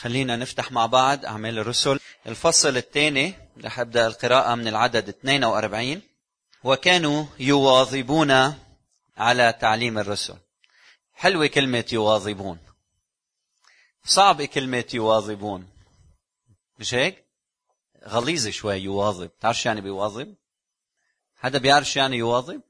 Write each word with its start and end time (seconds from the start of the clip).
خلينا 0.00 0.36
نفتح 0.36 0.72
مع 0.72 0.86
بعض 0.86 1.24
أعمال 1.24 1.58
الرسل. 1.58 2.00
الفصل 2.26 2.76
الثاني 2.76 3.34
رح 3.64 3.80
أبدأ 3.80 4.06
القراءة 4.06 4.54
من 4.54 4.68
العدد 4.68 5.08
42 5.08 6.02
وكانوا 6.64 7.24
يواظبون 7.38 8.54
على 9.16 9.54
تعليم 9.60 9.98
الرسل. 9.98 10.36
حلوة 11.14 11.46
كلمة 11.46 11.84
يواظبون. 11.92 12.58
صعبة 14.04 14.44
كلمة 14.44 14.84
يواظبون. 14.94 15.68
مش 16.78 16.94
هيك؟ 16.94 17.24
غليظة 18.08 18.50
شوي 18.50 18.76
يواظب. 18.76 19.30
تعرف 19.40 19.66
يعني 19.66 19.80
بيواظب؟ 19.80 20.34
حدا 21.36 21.58
بيعرف 21.58 21.96
يعني 21.96 22.16
يواظب؟ 22.16 22.60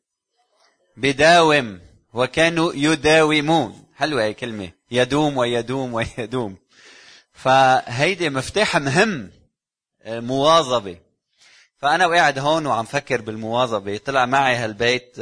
بداوم. 0.96 1.80
وكانوا 2.14 2.72
يداومون. 2.74 3.86
حلوة 3.96 4.22
هي 4.22 4.34
كلمة. 4.34 4.70
يدوم 4.90 5.36
ويدوم 5.36 5.94
ويدوم. 5.94 6.58
فهيدي 7.38 8.30
مفتاح 8.30 8.76
مهم 8.76 9.30
مواظبة. 10.06 10.98
فأنا 11.76 12.06
وقاعد 12.06 12.38
هون 12.38 12.66
وعم 12.66 12.84
فكر 12.84 13.20
بالمواظبة. 13.20 13.96
طلع 13.96 14.26
معي 14.26 14.56
هالبيت 14.56 15.16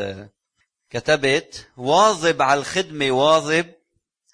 كتبت 0.90 1.68
واظب 1.76 2.42
على 2.42 2.60
الخدمة 2.60 3.10
واظب 3.10 3.66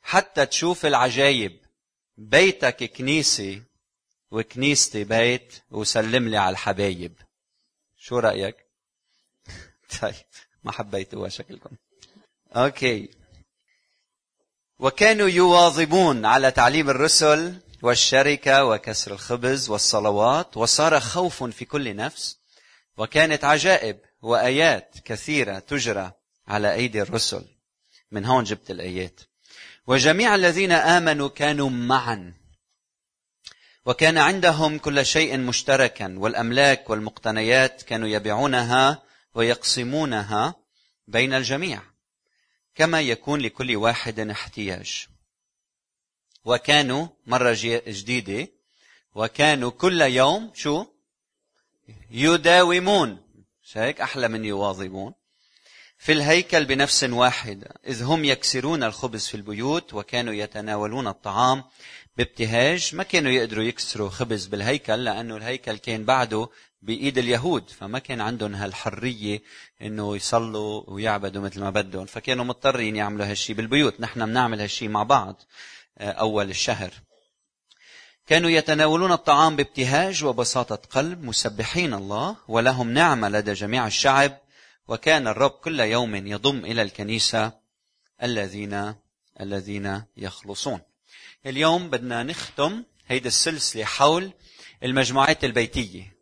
حتى 0.02 0.46
تشوف 0.46 0.86
العجايب. 0.86 1.60
بيتك 2.16 2.84
كنيسة 2.84 3.62
وكنيستي 4.30 5.04
بيت 5.04 5.62
وسلم 5.70 6.28
لي 6.28 6.36
على 6.36 6.52
الحبايب. 6.52 7.12
شو 7.96 8.18
رأيك؟ 8.18 8.56
طيب 10.00 10.14
ما 10.64 10.72
حبيتوها 10.72 11.28
شكلكم. 11.28 11.76
أوكي. 12.56 13.10
وكانوا 14.78 15.28
يواظبون 15.28 16.24
على 16.24 16.50
تعليم 16.50 16.90
الرسل 16.90 17.60
والشركة 17.82 18.64
وكسر 18.64 19.12
الخبز 19.12 19.68
والصلوات 19.68 20.56
وصار 20.56 21.00
خوف 21.00 21.44
في 21.44 21.64
كل 21.64 21.96
نفس 21.96 22.38
وكانت 22.96 23.44
عجائب 23.44 23.98
وآيات 24.22 24.96
كثيرة 25.04 25.58
تجرى 25.58 26.12
على 26.48 26.74
أيدي 26.74 27.02
الرسل. 27.02 27.44
من 28.10 28.24
هون 28.24 28.44
جبت 28.44 28.70
الآيات. 28.70 29.20
وجميع 29.86 30.34
الذين 30.34 30.72
آمنوا 30.72 31.28
كانوا 31.28 31.70
معا. 31.70 32.34
وكان 33.86 34.18
عندهم 34.18 34.78
كل 34.78 35.06
شيء 35.06 35.38
مشتركا 35.38 36.14
والأملاك 36.18 36.90
والمقتنيات 36.90 37.82
كانوا 37.82 38.08
يبيعونها 38.08 39.02
ويقسمونها 39.34 40.54
بين 41.08 41.34
الجميع 41.34 41.82
كما 42.74 43.00
يكون 43.00 43.40
لكل 43.40 43.76
واحد 43.76 44.20
احتياج. 44.20 45.06
وكانوا 46.44 47.06
مرة 47.26 47.56
جديدة. 47.86 48.48
وكانوا 49.14 49.70
كل 49.70 50.00
يوم 50.00 50.50
شو؟ 50.54 50.86
يداومون. 52.10 53.18
هيك؟ 53.74 54.00
أحلى 54.00 54.28
من 54.28 54.44
يواظبون. 54.44 55.12
في 55.98 56.12
الهيكل 56.12 56.64
بنفس 56.64 57.04
واحدة 57.04 57.74
إذ 57.86 58.02
هم 58.02 58.24
يكسرون 58.24 58.82
الخبز 58.82 59.26
في 59.26 59.34
البيوت 59.34 59.94
وكانوا 59.94 60.34
يتناولون 60.34 61.08
الطعام 61.08 61.64
بابتهاج. 62.16 62.94
ما 62.94 63.02
كانوا 63.02 63.32
يقدروا 63.32 63.64
يكسروا 63.64 64.08
خبز 64.08 64.46
بالهيكل 64.46 65.04
لأنه 65.04 65.36
الهيكل 65.36 65.76
كان 65.76 66.04
بعده 66.04 66.48
بإيد 66.82 67.18
اليهود. 67.18 67.70
فما 67.70 67.98
كان 67.98 68.20
عندهم 68.20 68.54
هالحرية 68.54 69.42
إنه 69.82 70.16
يصلوا 70.16 70.90
ويعبدوا 70.90 71.42
مثل 71.42 71.60
ما 71.60 71.70
بدهم. 71.70 72.06
فكانوا 72.06 72.44
مضطرين 72.44 72.96
يعملوا 72.96 73.26
هالشي 73.26 73.54
بالبيوت. 73.54 74.00
نحن 74.00 74.26
بنعمل 74.26 74.60
هالشي 74.60 74.88
مع 74.88 75.02
بعض. 75.02 75.42
أول 75.98 76.50
الشهر. 76.50 76.92
كانوا 78.26 78.50
يتناولون 78.50 79.12
الطعام 79.12 79.56
بابتهاج 79.56 80.24
وبساطة 80.24 80.76
قلب 80.76 81.22
مسبحين 81.22 81.94
الله 81.94 82.36
ولهم 82.48 82.90
نعمة 82.90 83.28
لدى 83.28 83.52
جميع 83.52 83.86
الشعب 83.86 84.38
وكان 84.88 85.28
الرب 85.28 85.50
كل 85.50 85.80
يوم 85.80 86.26
يضم 86.26 86.64
إلى 86.64 86.82
الكنيسة 86.82 87.52
الذين 88.22 88.94
الذين 89.40 90.02
يخلصون. 90.16 90.80
اليوم 91.46 91.90
بدنا 91.90 92.22
نختم 92.22 92.82
هيدي 93.06 93.28
السلسلة 93.28 93.84
حول 93.84 94.32
المجموعات 94.82 95.44
البيتية. 95.44 96.12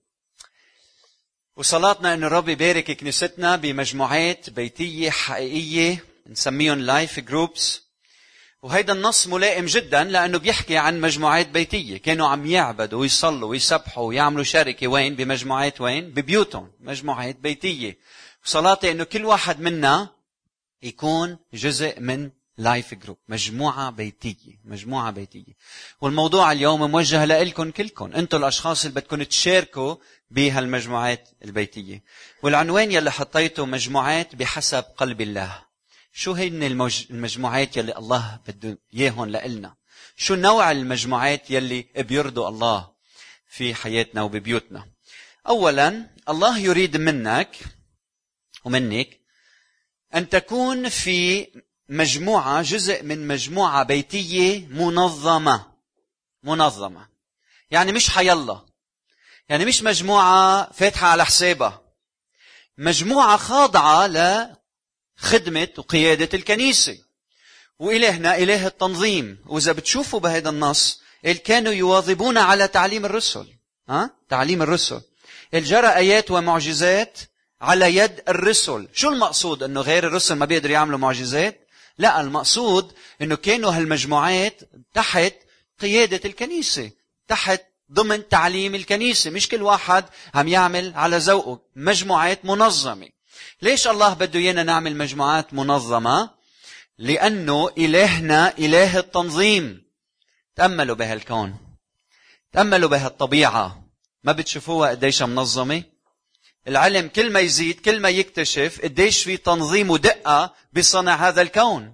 وصلاتنا 1.57 2.15
أن 2.15 2.25
الرب 2.25 2.49
يبارك 2.49 2.91
كنيستنا 2.91 3.57
بمجموعات 3.57 4.51
بيتية 4.51 5.11
حقيقية 5.11 6.05
نسميهم 6.27 6.79
life 6.79 7.21
groups 7.21 7.90
وهيدا 8.63 8.93
النص 8.93 9.27
ملائم 9.27 9.67
جدا 9.67 10.05
لأنه 10.05 10.39
بيحكي 10.39 10.77
عن 10.77 11.01
مجموعات 11.01 11.49
بيتية. 11.49 11.97
كانوا 11.97 12.29
عم 12.29 12.47
يعبدوا 12.47 13.01
ويصلوا 13.01 13.49
ويسبحوا 13.49 14.09
ويعملوا 14.09 14.45
شركة 14.45 14.89
وين؟ 14.89 15.17
بمجموعات 15.17 15.81
وين؟ 15.81 16.11
ببيوتهم. 16.11 16.73
مجموعات 16.81 17.37
بيتية. 17.37 17.99
صلاتي 18.45 18.91
أنه 18.91 19.05
كل 19.05 19.25
واحد 19.25 19.61
منا 19.61 20.09
يكون 20.83 21.39
جزء 21.55 22.01
من 22.01 22.31
life 22.59 22.95
group 22.95 23.17
مجموعة 23.29 23.91
بيتية. 23.91 24.61
مجموعة 24.65 25.11
بيتية. 25.11 25.55
والموضوع 26.01 26.53
اليوم 26.53 26.91
موجه 26.91 27.25
لكم 27.25 27.71
كلكم 27.71 28.13
أنتم 28.13 28.39
الأشخاص 28.39 28.85
اللي 28.85 29.01
بدكم 29.01 29.23
تشاركوا 29.23 29.97
بهالمجموعات 30.31 31.29
البيتية. 31.45 32.03
والعنوان 32.43 32.93
يلي 32.93 33.13
حطيته 33.13 33.67
مجموعات 33.67 34.35
بحسب 34.35 34.85
قلب 34.97 35.21
الله. 35.21 35.70
شو 36.13 36.33
هن 36.33 36.63
المجموعات 37.11 37.77
يلي 37.77 37.97
الله 37.97 38.41
بده 38.47 38.79
إياهم 38.95 39.25
لإلنا؟ 39.25 39.77
شو 40.17 40.35
نوع 40.35 40.71
المجموعات 40.71 41.51
يلي 41.51 41.87
بيرضوا 41.97 42.49
الله 42.49 42.93
في 43.49 43.75
حياتنا 43.75 44.23
وببيوتنا؟ 44.23 44.87
اولا 45.49 46.11
الله 46.29 46.59
يريد 46.59 46.97
منك 46.97 47.57
ومنك 48.65 49.21
أن 50.15 50.29
تكون 50.29 50.89
في 50.89 51.47
مجموعة 51.89 52.63
جزء 52.63 53.03
من 53.03 53.29
مجموعة 53.29 53.83
بيتية 53.83 54.67
منظمة. 54.67 55.73
منظمة. 56.43 57.09
يعني 57.71 57.93
مش 57.93 58.11
حيالله 58.11 58.67
يعني 59.49 59.65
مش 59.65 59.83
مجموعة 59.83 60.73
فاتحة 60.73 61.07
على 61.07 61.25
حسابها. 61.25 61.83
مجموعة 62.79 63.37
خاضعة 63.37 64.07
لخدمة 65.23 65.69
وقيادة 65.79 66.29
الكنيسة. 66.35 66.99
وإلهنا 67.79 68.39
إله 68.39 68.67
التنظيم. 68.67 69.39
وإذا 69.47 69.73
بتشوفوا 69.73 70.21
بهذا 70.21 70.49
النص 70.49 71.01
كانوا 71.45 71.73
يواظبون 71.73 72.39
على 72.39 72.69
تعليم 72.69 73.05
الرسل. 73.05 73.47
ها؟ 73.89 74.11
تعليم 74.29 74.63
الرسل. 74.63 75.01
الجرى 75.55 75.87
آيات 75.87 76.31
ومعجزات 76.31 77.19
على 77.61 77.97
يد 77.97 78.23
الرسل. 78.29 78.89
شو 78.93 79.09
المقصود؟ 79.09 79.63
إنه 79.63 79.81
غير 79.81 80.07
الرسل 80.07 80.35
ما 80.35 80.47
بيقدروا 80.47 80.73
يعملوا 80.73 80.99
معجزات؟ 80.99 81.69
لا 81.99 82.21
المقصود 82.21 82.93
إنه 83.23 83.37
كانوا 83.37 83.71
هالمجموعات 83.71 84.61
تحت 84.95 85.35
قيادة 85.81 86.21
الكنيسة 86.25 86.91
تحت 87.29 87.63
ضمن 87.93 88.29
تعليم 88.29 88.75
الكنيسة. 88.75 89.31
مش 89.31 89.49
كل 89.49 89.63
واحد 89.63 90.05
عم 90.35 90.49
يعمل 90.49 90.93
على 90.97 91.17
ذوقه. 91.17 91.61
مجموعات 91.77 92.45
منظمة. 92.45 93.09
ليش 93.63 93.89
الله 93.89 94.15
بده 94.15 94.39
إيانا 94.39 94.63
نعمل 94.63 94.97
مجموعات 94.97 95.55
منظمة؟ 95.55 96.31
لأنه 96.99 97.71
إلهنا 97.79 98.59
إله 98.59 98.99
التنظيم. 98.99 99.83
تأملوا 100.57 100.97
بهالكون. 100.97 101.57
تأملوا 102.53 102.89
بهالطبيعة. 102.89 103.85
ما 104.25 104.33
بتشوفوها 104.33 104.91
قديش 104.91 105.23
منظمة؟ 105.23 105.83
العلم 106.69 107.09
كل 107.09 107.33
ما 107.33 107.41
يزيد 107.41 107.81
كل 107.81 108.01
ما 108.01 108.09
يكتشف 108.09 108.81
قديش 108.83 109.25
في 109.25 109.37
تنظيم 109.37 109.91
ودقة 109.91 110.55
بصنع 110.73 111.15
هذا 111.29 111.43
الكون. 111.43 111.93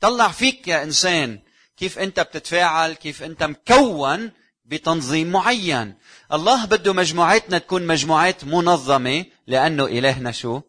طلع 0.00 0.28
فيك 0.28 0.68
يا 0.68 0.82
إنسان 0.82 1.38
كيف 1.76 1.98
أنت 1.98 2.20
بتتفاعل 2.20 2.92
كيف 2.92 3.22
أنت 3.22 3.42
مكون 3.42 4.30
بتنظيم 4.64 5.32
معين. 5.32 5.94
الله 6.32 6.64
بده 6.64 6.92
مجموعاتنا 6.92 7.58
تكون 7.58 7.86
مجموعات 7.86 8.44
منظمة 8.44 9.24
لأنه 9.46 9.84
إلهنا 9.84 10.32
شو؟ 10.32 10.60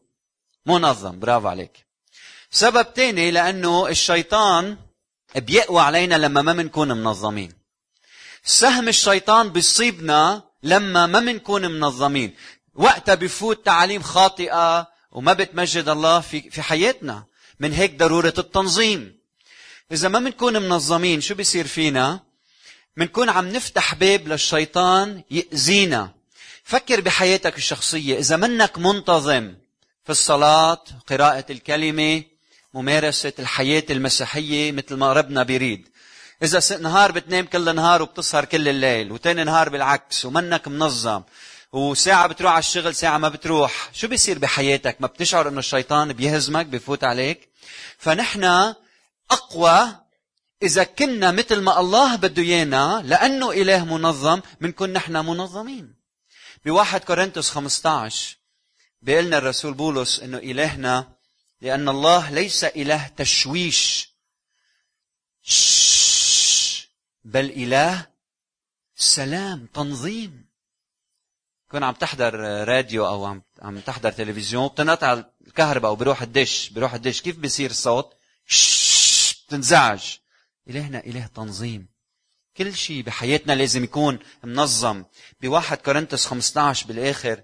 منظم. 0.65 1.19
برافو 1.19 1.48
عليك. 1.48 1.86
سبب 2.51 2.94
تاني 2.94 3.31
لأنه 3.31 3.88
الشيطان 3.88 4.77
بيقوى 5.36 5.81
علينا 5.81 6.15
لما 6.15 6.42
ما 6.42 6.54
منكون 6.54 6.88
منظمين. 6.88 7.54
سهم 8.44 8.88
الشيطان 8.88 9.50
بيصيبنا 9.50 10.44
لما 10.63 11.06
ما 11.06 11.19
منكون 11.19 11.71
منظمين. 11.71 12.36
وقتها 12.75 13.15
بفوت 13.15 13.65
تعاليم 13.65 14.01
خاطئة 14.01 14.88
وما 15.12 15.33
بتمجد 15.33 15.89
الله 15.89 16.19
في 16.19 16.50
في 16.50 16.62
حياتنا. 16.62 17.25
من 17.60 17.74
هيك 17.74 17.95
ضرورة 17.95 18.33
التنظيم. 18.38 19.19
إذا 19.92 20.07
ما 20.10 20.19
بنكون 20.19 20.54
منظمين 20.54 21.21
شو 21.21 21.36
بيصير 21.36 21.68
فينا؟ 21.68 22.19
بنكون 22.98 23.30
عم 23.30 23.48
نفتح 23.48 23.95
باب 23.95 24.27
للشيطان 24.27 25.24
يأذينا. 25.31 26.13
فكر 26.63 27.01
بحياتك 27.01 27.57
الشخصية. 27.57 28.19
إذا 28.19 28.36
منك 28.36 28.77
منتظم 28.77 29.56
في 30.03 30.09
الصلاة 30.09 30.83
قراءة 31.07 31.45
الكلمة 31.50 32.23
ممارسة 32.73 33.33
الحياة 33.39 33.83
المسيحية 33.89 34.71
مثل 34.71 34.95
ما 34.95 35.13
ربنا 35.13 35.44
بيريد. 35.44 35.89
إذا 36.44 36.77
نهار 36.77 37.11
بتنام 37.11 37.45
كل 37.45 37.75
نهار 37.75 38.01
وبتسهر 38.01 38.45
كل 38.45 38.69
الليل 38.69 39.11
وتاني 39.11 39.44
نهار 39.44 39.69
بالعكس 39.69 40.25
ومنك 40.25 40.67
منظم 40.67 41.23
وساعة 41.71 42.27
بتروح 42.27 42.51
على 42.51 42.59
الشغل 42.59 42.95
ساعة 42.95 43.17
ما 43.17 43.29
بتروح 43.29 43.89
شو 43.94 44.07
بيصير 44.07 44.39
بحياتك؟ 44.39 44.97
ما 45.00 45.07
بتشعر 45.07 45.47
إنه 45.47 45.59
الشيطان 45.59 46.13
بيهزمك 46.13 46.65
بيفوت 46.65 47.03
عليك؟ 47.03 47.50
فنحن 47.97 48.73
أقوى 49.31 49.95
إذا 50.63 50.83
كنا 50.83 51.31
مثل 51.31 51.61
ما 51.61 51.79
الله 51.79 52.15
بده 52.15 52.44
إيانا 52.44 53.01
لأنه 53.05 53.51
إله 53.51 53.85
منظم 53.85 54.41
بنكون 54.61 54.94
نحن 54.94 55.13
منظمين. 55.13 55.95
بواحد 56.65 57.03
كورنثوس 57.03 57.50
15 57.50 58.42
بيقلنا 59.03 59.38
الرسول 59.38 59.73
بولس 59.73 60.19
إنه 60.19 60.38
إلهنا 60.38 61.13
لأن 61.61 61.89
الله 61.89 62.29
ليس 62.29 62.63
إله 62.63 63.07
تشويش. 63.07 64.09
بل 67.23 67.45
إله 67.45 68.07
سلام 68.95 69.65
تنظيم. 69.73 70.45
كون 71.71 71.83
عم 71.83 71.94
تحضر 71.94 72.33
راديو 72.67 73.07
أو 73.07 73.25
عم 73.25 73.41
عم 73.61 73.79
تحضر 73.79 74.11
تلفزيون 74.11 74.67
بتنقطع 74.67 75.23
الكهرباء 75.47 75.91
وبروح 75.91 76.21
الدش 76.21 76.69
بروح 76.69 76.94
الدش 76.94 77.21
كيف 77.21 77.38
بيصير 77.38 77.69
الصوت؟ 77.71 78.13
بتنزعج. 79.47 80.17
إلهنا 80.69 81.00
إله 81.00 81.27
تنظيم. 81.27 81.88
كل 82.57 82.75
شيء 82.75 83.03
بحياتنا 83.03 83.53
لازم 83.53 83.83
يكون 83.83 84.19
منظم. 84.44 85.05
بواحد 85.41 85.77
كورنثوس 85.77 86.25
15 86.25 86.88
بالآخر 86.88 87.44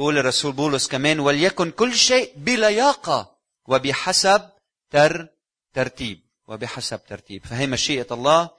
بيقول 0.00 0.18
الرسول 0.18 0.52
بولس 0.52 0.88
كمان 0.88 1.20
وليكن 1.20 1.70
كل 1.70 1.94
شيء 1.94 2.32
بلياقة 2.36 3.36
وبحسب 3.68 4.50
تر 4.90 5.28
ترتيب 5.74 6.20
وبحسب 6.48 7.00
ترتيب. 7.08 7.46
فهي 7.46 7.66
مشيئة 7.66 8.06
الله 8.10 8.50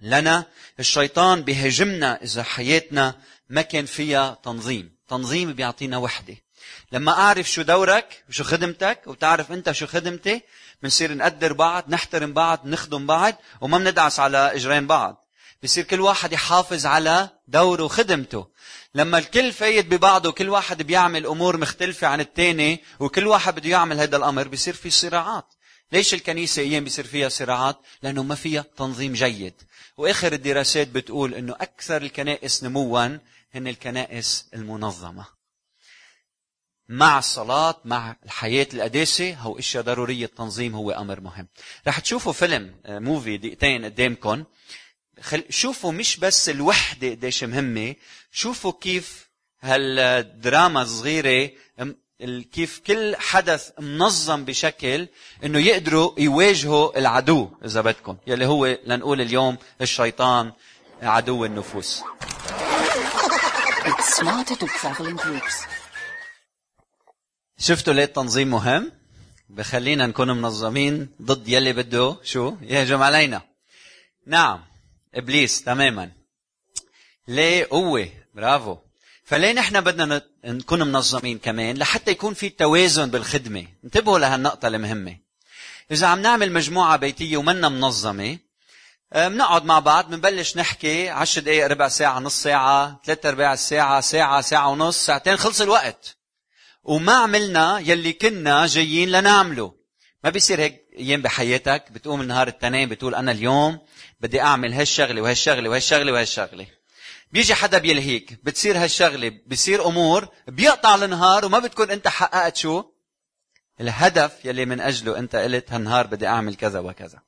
لنا. 0.00 0.46
الشيطان 0.80 1.42
بيهاجمنا 1.42 2.22
إذا 2.22 2.42
حياتنا 2.42 3.14
ما 3.48 3.62
كان 3.62 3.86
فيها 3.86 4.38
تنظيم. 4.44 4.96
تنظيم 5.08 5.52
بيعطينا 5.52 5.96
وحدة. 5.96 6.36
لما 6.92 7.12
أعرف 7.12 7.50
شو 7.50 7.62
دورك 7.62 8.24
وشو 8.28 8.44
خدمتك 8.44 9.00
وتعرف 9.06 9.52
أنت 9.52 9.72
شو 9.72 9.86
خدمتي 9.86 10.42
بنصير 10.82 11.14
نقدر 11.14 11.52
بعض 11.52 11.84
نحترم 11.88 12.32
بعض 12.32 12.66
نخدم 12.66 13.06
بعض 13.06 13.34
وما 13.60 13.78
بندعس 13.78 14.20
على 14.20 14.54
إجرين 14.54 14.86
بعض. 14.86 15.25
بصير 15.62 15.84
كل 15.84 16.00
واحد 16.00 16.32
يحافظ 16.32 16.86
على 16.86 17.30
دوره 17.48 17.82
وخدمته 17.82 18.46
لما 18.94 19.18
الكل 19.18 19.52
فايت 19.52 19.86
ببعضه 19.86 20.28
وكل 20.28 20.48
واحد 20.48 20.82
بيعمل 20.82 21.26
أمور 21.26 21.56
مختلفة 21.56 22.06
عن 22.06 22.20
الثاني 22.20 22.82
وكل 23.00 23.26
واحد 23.26 23.54
بده 23.54 23.70
يعمل 23.70 24.00
هذا 24.00 24.16
الأمر 24.16 24.48
بصير 24.48 24.74
في 24.74 24.90
صراعات 24.90 25.46
ليش 25.92 26.14
الكنيسة 26.14 26.62
أيام 26.62 26.84
بيصير 26.84 27.06
فيها 27.06 27.28
صراعات؟ 27.28 27.78
لأنه 28.02 28.22
ما 28.22 28.34
فيها 28.34 28.64
تنظيم 28.76 29.12
جيد. 29.12 29.54
وآخر 29.96 30.32
الدراسات 30.32 30.88
بتقول 30.88 31.34
أنه 31.34 31.52
أكثر 31.52 32.02
الكنائس 32.02 32.64
نموا 32.64 33.18
هن 33.54 33.68
الكنائس 33.68 34.46
المنظمة. 34.54 35.26
مع 36.88 37.18
الصلاة 37.18 37.80
مع 37.84 38.16
الحياة 38.24 38.66
القداسة 38.74 39.34
هو 39.34 39.58
إشياء 39.58 39.82
ضرورية 39.84 40.24
التنظيم 40.24 40.74
هو 40.74 40.90
أمر 40.90 41.20
مهم. 41.20 41.48
رح 41.86 42.00
تشوفوا 42.00 42.32
فيلم 42.32 42.74
موفي 42.88 43.34
آه، 43.34 43.36
دقيقتين 43.36 43.84
قدامكم 43.84 44.44
خل... 45.20 45.44
شوفوا 45.50 45.92
مش 45.92 46.16
بس 46.16 46.48
الوحدة 46.48 47.10
قديش 47.10 47.44
مهمة 47.44 47.94
شوفوا 48.32 48.72
كيف 48.80 49.26
هالدراما 49.60 50.82
الصغيرة 50.82 51.50
كيف 52.52 52.78
كل 52.86 53.16
حدث 53.16 53.70
منظم 53.78 54.44
بشكل 54.44 55.08
إنه 55.44 55.58
يقدروا 55.58 56.12
يواجهوا 56.18 56.98
العدو 56.98 57.50
إذا 57.64 57.80
بدكم. 57.80 58.16
يلي 58.26 58.46
هو 58.46 58.78
لنقول 58.86 59.20
اليوم 59.20 59.58
الشيطان 59.80 60.52
عدو 61.02 61.44
النفوس. 61.44 62.02
شفتوا 67.58 67.92
ليه 67.92 68.04
التنظيم 68.04 68.50
مهم؟ 68.50 68.92
بخلينا 69.48 70.06
نكون 70.06 70.30
منظمين 70.30 71.08
ضد 71.22 71.48
يلي 71.48 71.72
بده 71.72 72.16
شو؟ 72.22 72.56
يهجم 72.62 73.02
علينا. 73.02 73.42
نعم. 74.26 74.75
إبليس 75.16 75.62
تماما. 75.62 76.10
ليه؟ 77.28 77.66
قوه 77.70 78.08
برافو. 78.34 78.76
فليه 79.24 79.52
نحن 79.52 79.80
بدنا 79.80 80.22
نكون 80.44 80.82
منظمين 80.82 81.38
كمان 81.38 81.76
لحتى 81.76 82.10
يكون 82.10 82.34
في 82.34 82.48
توازن 82.48 83.10
بالخدمة؟ 83.10 83.66
انتبهوا 83.84 84.18
لهالنقطه 84.18 84.68
المهمة. 84.68 85.16
إذا 85.90 86.06
عم 86.06 86.22
نعمل 86.22 86.52
مجموعة 86.52 86.96
بيتية 86.96 87.36
ومنا 87.36 87.68
منظمة 87.68 88.38
آه، 89.12 89.28
بنقعد 89.28 89.64
مع 89.64 89.78
بعض 89.78 90.10
بنبلش 90.10 90.56
نحكي 90.56 91.08
عشر 91.08 91.40
دقائق 91.40 91.66
ربع 91.66 91.88
ساعة 91.88 92.18
نص 92.18 92.42
ساعة 92.42 93.00
ثلاثة 93.04 93.28
أرباع 93.28 93.52
الساعة 93.52 94.00
ساعة 94.00 94.40
ساعة 94.40 94.68
ونص 94.68 95.06
ساعتين 95.06 95.36
خلص 95.36 95.60
الوقت. 95.60 96.16
وما 96.84 97.12
عملنا 97.12 97.78
يلي 97.78 98.12
كنا 98.12 98.66
جايين 98.66 99.12
لنعمله. 99.12 99.74
ما 100.24 100.30
بيصير 100.30 100.60
هيك 100.60 100.86
أيام 100.98 101.22
بحياتك؟ 101.22 101.84
بتقوم 101.92 102.20
النهار 102.20 102.48
التنين 102.48 102.88
بتقول 102.88 103.14
أنا 103.14 103.32
اليوم 103.32 103.78
بدي 104.20 104.40
أعمل 104.40 104.72
هالشغلة 104.72 105.22
وهالشغلة 105.22 105.70
وهالشغلة 105.70 106.12
وهالشغلة. 106.12 106.66
بيجي 107.32 107.54
حدا 107.54 107.78
بيلهيك 107.78 108.38
بتصير 108.44 108.78
هالشغلة 108.78 109.32
بصير 109.46 109.86
أمور 109.86 110.28
بيقطع 110.48 110.94
النهار 110.94 111.44
وما 111.44 111.58
بتكون 111.58 111.90
أنت 111.90 112.08
حققت 112.08 112.56
شو؟ 112.56 112.84
الهدف 113.80 114.44
يلي 114.44 114.64
من 114.64 114.80
أجله 114.80 115.18
أنت 115.18 115.36
قلت 115.36 115.72
هالنهار 115.72 116.06
بدي 116.06 116.26
أعمل 116.26 116.54
كذا 116.54 116.80
وكذا. 116.80 117.18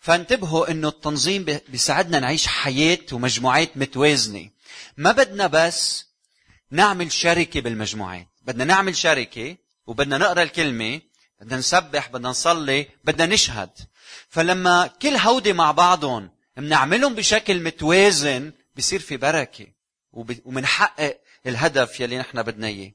فانتبهوا 0.00 0.70
إنه 0.70 0.88
التنظيم 0.88 1.44
بيساعدنا 1.68 2.20
نعيش 2.20 2.46
حياة 2.46 2.98
ومجموعات 3.12 3.76
متوازنة. 3.76 4.50
ما 4.96 5.12
بدنا 5.12 5.46
بس 5.46 6.04
نعمل 6.70 7.12
شركة 7.12 7.60
بالمجموعات 7.60 8.26
بدنا 8.42 8.64
نعمل 8.64 8.96
شركة 8.96 9.56
وبدنا 9.86 10.18
نقرأ 10.18 10.42
الكلمة 10.42 11.00
بدنا 11.42 11.58
نسبح 11.58 12.08
بدنا 12.08 12.28
نصلي 12.28 12.86
بدنا 13.04 13.26
نشهد. 13.26 13.70
فلما 14.28 14.86
كل 14.86 15.16
هودي 15.16 15.52
مع 15.52 15.72
بعضهم 15.72 16.30
بنعملهم 16.56 17.14
بشكل 17.14 17.62
متوازن 17.62 18.52
بصير 18.76 19.00
في 19.00 19.16
بركة 19.16 19.66
ومنحقق 20.44 21.20
الهدف 21.46 22.00
يلي 22.00 22.18
نحن 22.18 22.42
بدنا 22.42 22.66
إياه. 22.66 22.92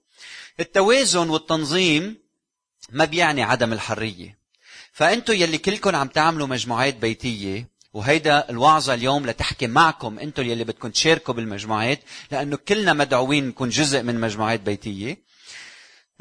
التوازن 0.60 1.30
والتنظيم 1.30 2.18
ما 2.90 3.06
بيعني 3.06 3.44
عدم 3.44 3.74
الحرية. 3.74 4.38
فأنتوا 4.92 5.36
يلي 5.36 5.58
كلكم 5.58 5.96
عم 5.96 6.08
تعملوا 6.08 6.48
مجموعات 6.48 6.96
بيتية 6.96 7.68
وهيدا 7.94 8.50
الوعظة 8.50 8.94
اليوم 8.94 9.26
لتحكي 9.26 9.68
معكم 9.68 10.20
أنتوا 10.20 10.44
يلي 10.44 10.64
بدكم 10.64 10.90
تشاركوا 10.90 11.34
بالمجموعات 11.34 12.00
لأنه 12.32 12.58
كلنا 12.58 12.94
مدعوين 12.94 13.48
نكون 13.48 13.70
جزء 13.70 14.02
من 14.04 14.20
مجموعات 14.20 14.60
بيتية. 14.60 15.27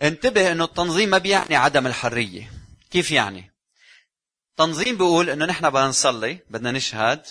انتبه 0.03 0.53
انه 0.53 0.65
التنظيم 0.65 1.09
ما 1.09 1.19
بيعني 1.19 1.57
عدم 1.57 1.87
الحرية. 1.87 2.53
كيف 2.91 3.11
يعني؟ 3.11 3.53
تنظيم 4.57 4.97
بيقول 4.97 5.31
انه 5.31 5.45
نحن 5.45 5.71
بدنا 5.71 5.87
نصلي 5.87 6.39
بدنا 6.51 6.73
نشهد 6.73 7.27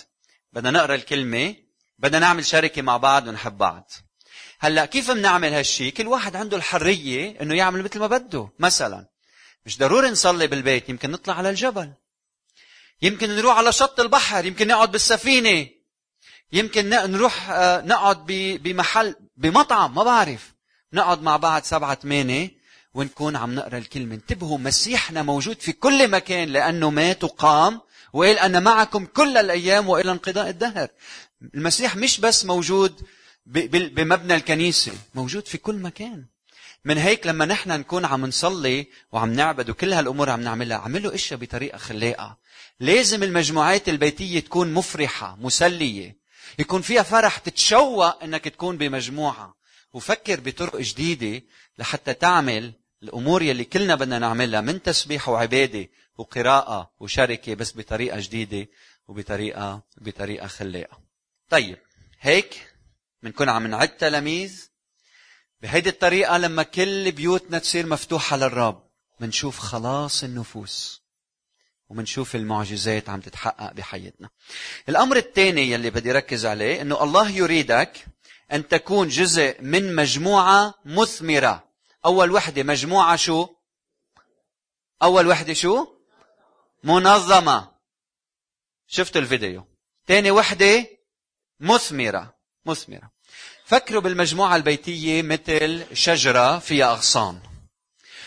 بدنا 0.52 0.70
نقرأ 0.70 0.94
الكلمة 0.94 1.54
بدنا 1.98 2.18
نعمل 2.18 2.46
شركة 2.46 2.82
مع 2.82 2.96
بعض 2.96 3.28
ونحب 3.28 3.58
بعض. 3.58 3.92
هلأ 4.58 4.84
كيف 4.84 5.10
بنعمل 5.10 5.52
هالشيء 5.52 5.92
كل 5.92 6.06
واحد 6.06 6.36
عنده 6.36 6.56
الحرية 6.56 7.40
انه 7.40 7.54
يعمل 7.54 7.82
مثل 7.82 7.98
ما 7.98 8.06
بده. 8.06 8.48
مثلا 8.58 9.06
مش 9.66 9.78
ضروري 9.78 10.10
نصلي 10.10 10.46
بالبيت 10.46 10.88
يمكن 10.88 11.10
نطلع 11.10 11.34
على 11.34 11.50
الجبل. 11.50 11.92
يمكن 13.02 13.30
نروح 13.30 13.56
على 13.58 13.72
شط 13.72 14.00
البحر 14.00 14.44
يمكن 14.44 14.68
نقعد 14.68 14.92
بالسفينة. 14.92 15.68
يمكن 16.52 16.88
نروح 16.88 17.50
آه، 17.50 17.80
نقعد 17.80 18.26
بمحل 18.62 19.14
بمطعم 19.36 19.94
ما 19.94 20.02
بعرف. 20.02 20.54
نقعد 20.92 21.22
مع 21.22 21.36
بعض 21.36 21.62
سبعة 21.62 21.94
ثمانية. 21.94 22.55
ونكون 22.96 23.36
عم 23.36 23.54
نقرأ 23.54 23.78
الكلمة. 23.78 24.14
انتبهوا 24.14 24.58
مسيحنا 24.58 25.22
موجود 25.22 25.60
في 25.60 25.72
كل 25.72 26.10
مكان 26.10 26.48
لأنه 26.48 26.90
مات 26.90 27.24
وقام 27.24 27.80
وقال 28.12 28.38
أنا 28.38 28.60
معكم 28.60 29.06
كل 29.06 29.36
الأيام 29.36 29.88
وإلى 29.88 30.12
انقضاء 30.12 30.48
الدهر. 30.48 30.88
المسيح 31.54 31.96
مش 31.96 32.20
بس 32.20 32.44
موجود 32.44 33.02
بمبنى 33.46 34.34
الكنيسة 34.34 34.92
موجود 35.14 35.46
في 35.46 35.58
كل 35.58 35.74
مكان. 35.74 36.24
من 36.84 36.98
هيك 36.98 37.26
لما 37.26 37.44
نحن 37.44 37.70
نكون 37.70 38.04
عم 38.04 38.26
نصلي 38.26 38.86
وعم 39.12 39.32
نعبد 39.32 39.70
وكل 39.70 39.92
هالأمور 39.92 40.30
عم 40.30 40.40
نعملها 40.40 40.76
عملوا 40.76 41.14
إشياء 41.14 41.40
بطريقة 41.40 41.78
خلاقة. 41.78 42.38
لازم 42.80 43.22
المجموعات 43.22 43.88
البيتية 43.88 44.40
تكون 44.40 44.72
مفرحة 44.74 45.36
مسلية. 45.40 46.16
يكون 46.58 46.82
فيها 46.82 47.02
فرح 47.02 47.38
تتشوق 47.38 48.22
إنك 48.24 48.44
تكون 48.44 48.76
بمجموعة. 48.76 49.56
وفكر 49.92 50.40
بطرق 50.40 50.76
جديدة 50.80 51.42
لحتى 51.78 52.14
تعمل 52.14 52.72
الأمور 53.02 53.42
يلي 53.42 53.64
كلنا 53.64 53.94
بدنا 53.94 54.18
نعملها 54.18 54.60
من 54.60 54.82
تسبيح 54.82 55.28
وعبادة 55.28 55.88
وقراءة 56.18 56.90
وشركة 57.00 57.54
بس 57.54 57.76
بطريقة 57.76 58.20
جديدة 58.20 58.68
وبطريقه 59.08 59.82
بطريقة 59.96 60.46
خلاقه. 60.46 60.98
طيب 61.50 61.78
هيك 62.20 62.74
بنكون 63.22 63.48
عم 63.48 63.66
نعد 63.66 63.88
تلاميذ. 63.88 64.68
بهيدي 65.62 65.88
الطريقة 65.88 66.38
لما 66.38 66.62
كل 66.62 67.12
بيوتنا 67.12 67.58
تصير 67.58 67.86
مفتوحة 67.86 68.36
للرب 68.36 68.82
بنشوف 69.20 69.58
خلاص 69.58 70.24
النفوس 70.24 71.02
ومنشوف 71.88 72.36
المعجزات 72.36 73.08
عم 73.08 73.20
تتحقق 73.20 73.72
بحياتنا. 73.72 74.28
الأمر 74.88 75.16
الثاني 75.16 75.70
يلي 75.70 75.90
بدي 75.90 76.12
ركز 76.12 76.46
عليه 76.46 76.82
أنه 76.82 77.02
الله 77.02 77.30
يريدك 77.30 78.06
أن 78.52 78.68
تكون 78.68 79.08
جزء 79.08 79.56
من 79.60 79.94
مجموعة 79.94 80.74
مثمرة. 80.84 81.65
أول 82.06 82.30
وحدة 82.30 82.62
مجموعة 82.62 83.16
شو؟ 83.16 83.48
أول 85.02 85.26
وحدة 85.26 85.54
شو؟ 85.54 85.86
منظمة. 86.84 87.70
شفتوا 88.86 89.20
الفيديو. 89.20 89.66
ثاني 90.06 90.30
وحدة 90.30 90.86
مثمرة. 91.60 92.36
مثمرة. 92.66 93.10
فكروا 93.64 94.00
بالمجموعة 94.00 94.56
البيتية 94.56 95.22
مثل 95.22 95.96
شجرة 95.96 96.58
فيها 96.58 96.92
أغصان. 96.92 97.40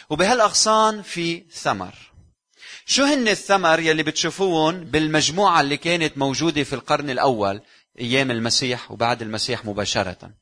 وبهالأغصان 0.10 1.02
في 1.02 1.46
ثمر. 1.52 1.96
شو 2.86 3.04
هن 3.04 3.28
الثمر 3.28 3.80
يلي 3.80 4.04
بتشوفوهم 4.04 4.84
بالمجموعة 4.84 5.62
اللي 5.62 5.78
كانت 5.78 6.18
موجودة 6.18 6.64
في 6.64 6.74
القرن 6.74 7.10
الأول 7.10 7.62
أيام 8.00 8.32
المسيح 8.32 8.92
وبعد 8.92 9.22
المسيح 9.22 9.66
مباشرة؟ 9.66 10.34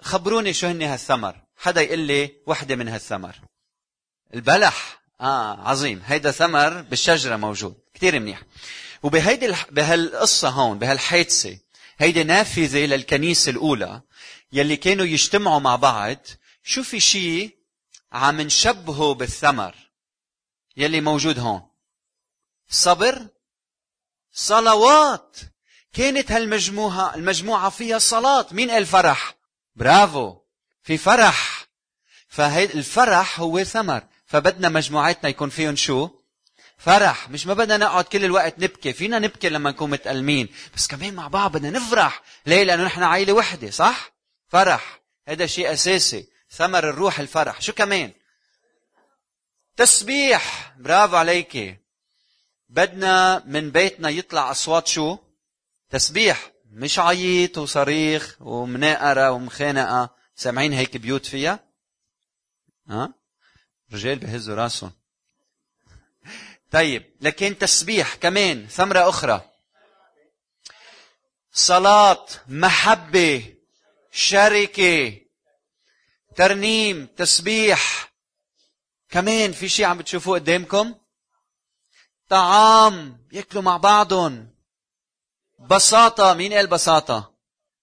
خبروني 0.00 0.52
شو 0.52 0.66
هن 0.66 0.82
هالثمر. 0.82 1.45
حدا 1.56 1.80
يقول 1.80 1.98
لي 1.98 2.36
وحدة 2.46 2.76
من 2.76 2.88
هالثمر. 2.88 3.36
البلح. 4.34 5.02
آه 5.20 5.68
عظيم. 5.68 6.02
هيدا 6.06 6.30
ثمر 6.30 6.82
بالشجرة 6.82 7.36
موجود. 7.36 7.76
كتير 7.94 8.20
منيح. 8.20 8.42
وبهيدي 9.02 9.54
بهالقصة 9.70 10.48
هون 10.48 10.78
بهالحادثة 10.78 11.58
هيدي 11.98 12.24
نافذة 12.24 12.86
للكنيسة 12.86 13.50
الأولى 13.50 14.02
يلي 14.52 14.76
كانوا 14.76 15.06
يجتمعوا 15.06 15.60
مع 15.60 15.76
بعض 15.76 16.16
شو 16.62 16.82
في 16.82 17.00
شيء 17.00 17.56
عم 18.12 18.40
نشبهه 18.40 19.14
بالثمر 19.14 19.74
يلي 20.76 21.00
موجود 21.00 21.38
هون؟ 21.38 21.62
صبر. 22.68 23.26
صلوات. 24.32 25.36
كانت 25.92 26.32
هالمجموعة 26.32 27.14
المجموعة 27.14 27.70
فيها 27.70 27.98
صلاة. 27.98 28.46
مين 28.50 28.70
قال 28.70 28.86
فرح؟ 28.86 29.34
برافو. 29.74 30.45
في 30.86 30.98
فرح. 30.98 31.66
فالفرح 32.28 33.40
هو 33.40 33.64
ثمر. 33.64 34.02
فبدنا 34.26 34.68
مجموعاتنا 34.68 35.28
يكون 35.28 35.48
فيهم 35.48 35.76
شو؟ 35.76 36.10
فرح. 36.78 37.30
مش 37.30 37.46
ما 37.46 37.54
بدنا 37.54 37.76
نقعد 37.76 38.04
كل 38.04 38.24
الوقت 38.24 38.58
نبكي. 38.58 38.92
فينا 38.92 39.18
نبكي 39.18 39.48
لما 39.48 39.70
نكون 39.70 39.90
متألمين. 39.90 40.48
بس 40.76 40.86
كمان 40.86 41.14
مع 41.14 41.28
بعض 41.28 41.52
بدنا 41.52 41.70
نفرح. 41.70 42.22
ليه؟ 42.46 42.64
لأنه 42.64 42.84
نحن 42.84 43.02
عائلة 43.02 43.32
وحدة 43.32 43.70
صح؟ 43.70 44.12
فرح. 44.48 45.00
هذا 45.28 45.46
شيء 45.46 45.72
أساسي. 45.72 46.28
ثمر 46.50 46.88
الروح 46.88 47.20
الفرح. 47.20 47.60
شو 47.60 47.72
كمان؟ 47.72 48.12
تسبيح. 49.76 50.74
برافو 50.78 51.16
عليكي 51.16 51.76
بدنا 52.68 53.42
من 53.46 53.70
بيتنا 53.70 54.08
يطلع 54.08 54.50
أصوات 54.50 54.86
شو؟ 54.86 55.18
تسبيح. 55.90 56.50
مش 56.72 56.98
عيط 56.98 57.58
وصريخ 57.58 58.36
ومناقرة 58.40 59.30
ومخانقة. 59.30 60.15
سامعين 60.36 60.72
هيك 60.72 60.96
بيوت 60.96 61.26
فيها؟ 61.26 61.64
ها؟ 62.88 63.14
رجال 63.92 64.18
بهزوا 64.18 64.54
راسهم. 64.54 64.92
طيب 66.70 67.16
لكن 67.20 67.58
تسبيح 67.58 68.14
كمان 68.14 68.66
ثمرة 68.68 69.08
أخرى. 69.08 69.50
صلاة 71.52 72.26
محبة 72.48 73.54
شركة 74.12 75.20
ترنيم 76.36 77.06
تسبيح. 77.06 78.12
كمان 79.10 79.52
في 79.52 79.68
شيء 79.68 79.86
عم 79.86 79.98
بتشوفوه 79.98 80.38
قدامكم؟ 80.38 80.94
طعام 82.28 83.26
ياكلوا 83.32 83.62
مع 83.62 83.76
بعضهم. 83.76 84.54
بساطة 85.58 86.34
مين 86.34 86.52
قال 86.52 86.66
بساطة؟ 86.66 87.34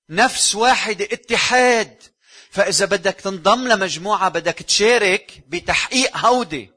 نفس 0.09 0.55
واحدة 0.55 1.05
اتحاد. 1.11 2.12
فإذا 2.53 2.85
بدك 2.85 3.13
تنضم 3.13 3.67
لمجموعة 3.67 4.29
بدك 4.29 4.53
تشارك 4.53 5.43
بتحقيق 5.47 6.17
هودي. 6.17 6.69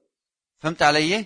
فهمت 0.58 0.82
علي؟ 0.82 1.24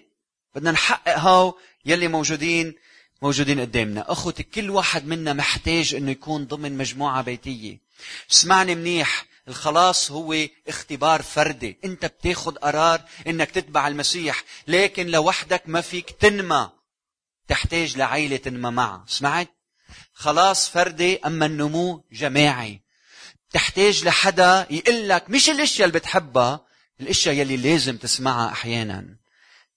بدنا 0.55 0.71
نحقق 0.71 1.19
هاو 1.19 1.59
يلي 1.85 2.09
موجودين 2.09 2.75
موجودين 3.23 3.61
قدامنا. 3.61 4.13
أخوتي 4.13 4.43
كل 4.43 4.71
واحد 4.71 5.07
منا 5.07 5.33
محتاج 5.33 5.95
أنه 5.95 6.11
يكون 6.11 6.47
ضمن 6.47 6.79
مجموعة 6.79 7.23
بيتية. 7.23 7.79
اسمعني 8.33 8.75
منيح 8.75 9.25
الخلاص 9.49 10.11
هو 10.11 10.37
اختبار 10.69 11.23
فردي. 11.23 11.79
أنت 11.85 12.07
بتاخد 12.07 12.59
قرار 12.59 13.01
إنك 13.27 13.51
تتبع 13.51 13.89
المسيح 13.89 14.45
لكن 14.67 15.07
لوحدك 15.07 15.63
ما 15.67 15.81
فيك 15.81 16.11
تنمى. 16.11 16.71
تحتاج 17.49 17.97
لعيلة 17.97 18.37
تنمى 18.37 18.71
معها. 18.71 19.05
سمعت؟ 19.09 19.49
خلاص 20.13 20.69
فردي 20.69 21.19
أما 21.19 21.47
النمو 21.47 22.05
جماعي. 22.13 22.90
تحتاج 23.53 24.05
لحدا 24.05 24.67
يقول 24.71 25.09
لك 25.09 25.31
مش 25.31 25.51
الاشياء 25.51 25.89
اللي 25.89 25.99
بتحبها 25.99 26.61
الاشياء 27.01 27.35
يلي 27.35 27.57
لازم 27.57 27.97
تسمعها 27.97 28.53
أحيانا. 28.53 29.05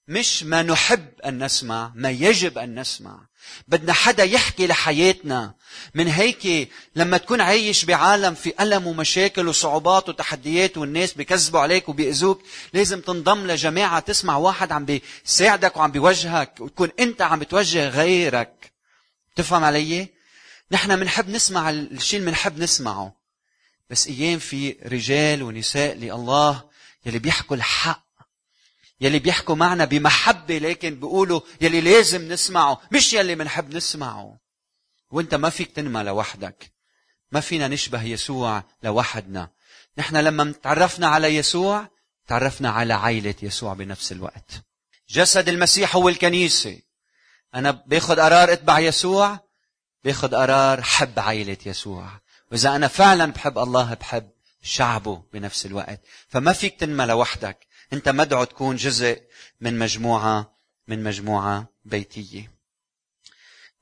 مش 0.08 0.42
ما 0.42 0.62
نحب 0.62 1.08
أن 1.24 1.44
نسمع 1.44 1.92
ما 1.94 2.10
يجب 2.10 2.58
أن 2.58 2.80
نسمع. 2.80 3.26
بدنا 3.68 3.92
حدا 3.92 4.24
يحكي 4.24 4.66
لحياتنا. 4.66 5.54
من 5.94 6.08
هيك 6.08 6.70
لما 6.96 7.16
تكون 7.16 7.40
عايش 7.40 7.84
بعالم 7.84 8.34
في 8.34 8.52
ألم 8.60 8.86
ومشاكل 8.86 9.48
وصعوبات 9.48 10.08
وتحديات 10.08 10.78
والناس 10.78 11.12
بيكذبوا 11.12 11.60
عليك 11.60 11.88
وبيأذوك 11.88 12.42
لازم 12.72 13.00
تنضم 13.00 13.46
لجماعة 13.46 14.00
تسمع 14.00 14.36
واحد 14.36 14.72
عم 14.72 14.84
بيساعدك 14.84 15.76
وعم 15.76 15.90
بيوجهك 15.90 16.60
وتكون 16.60 16.90
أنت 17.00 17.22
عم 17.22 17.38
بتوجه 17.38 17.88
غيرك. 17.88 18.72
تفهم 19.36 19.64
علي؟ 19.64 20.08
نحن 20.70 20.96
بنحب 20.96 21.28
نسمع 21.28 21.70
الشيء 21.70 22.18
اللي 22.20 22.30
بنحب 22.30 22.58
نسمعه. 22.58 23.23
بس 23.90 24.06
أيام 24.06 24.38
في 24.38 24.70
رجال 24.72 25.42
ونساء 25.42 25.94
لله 25.94 26.70
يلي 27.06 27.18
بيحكوا 27.18 27.56
الحق 27.56 28.04
يلي 29.00 29.18
بيحكوا 29.18 29.54
معنا 29.54 29.84
بمحبة 29.84 30.58
لكن 30.58 30.94
بيقولوا 30.94 31.40
يلي 31.60 31.80
لازم 31.80 32.32
نسمعه 32.32 32.80
مش 32.92 33.12
يلي 33.12 33.34
بنحب 33.34 33.74
نسمعه. 33.74 34.38
وانت 35.10 35.34
ما 35.34 35.50
فيك 35.50 35.72
تنمى 35.72 36.02
لوحدك 36.02 36.72
ما 37.32 37.40
فينا 37.40 37.68
نشبه 37.68 38.02
يسوع 38.02 38.64
لوحدنا. 38.82 39.50
نحن 39.98 40.16
لما 40.16 40.54
تعرفنا 40.62 41.06
على 41.06 41.36
يسوع 41.36 41.88
تعرفنا 42.26 42.70
على 42.70 42.94
عائلة 42.94 43.34
يسوع 43.42 43.74
بنفس 43.74 44.12
الوقت. 44.12 44.50
جسد 45.08 45.48
المسيح 45.48 45.96
هو 45.96 46.08
الكنيسة. 46.08 46.78
أنا 47.54 47.70
باخذ 47.70 48.20
قرار 48.20 48.52
أتبع 48.52 48.78
يسوع 48.78 49.38
باخذ 50.04 50.34
قرار 50.34 50.82
حب 50.82 51.18
عائلة 51.18 51.56
يسوع. 51.66 52.20
وإذا 52.54 52.76
أنا 52.76 52.88
فعلا 52.88 53.32
بحب 53.32 53.58
الله 53.58 53.94
بحب 53.94 54.30
شعبه 54.62 55.22
بنفس 55.32 55.66
الوقت. 55.66 56.00
فما 56.28 56.52
فيك 56.52 56.80
تنمى 56.80 57.04
لوحدك. 57.06 57.66
أنت 57.92 58.08
مدعو 58.08 58.44
تكون 58.44 58.76
جزء 58.76 59.22
من 59.60 59.78
مجموعة 59.78 60.58
من 60.88 61.02
مجموعة 61.02 61.68
بيتية. 61.84 62.52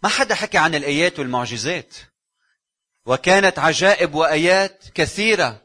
ما 0.02 0.08
حدا 0.08 0.34
حكى 0.34 0.58
عن 0.58 0.74
الآيات 0.74 1.18
والمعجزات. 1.18 1.94
وكانت 3.06 3.58
عجائب 3.58 4.14
وآيات 4.14 4.84
كثيرة. 4.94 5.62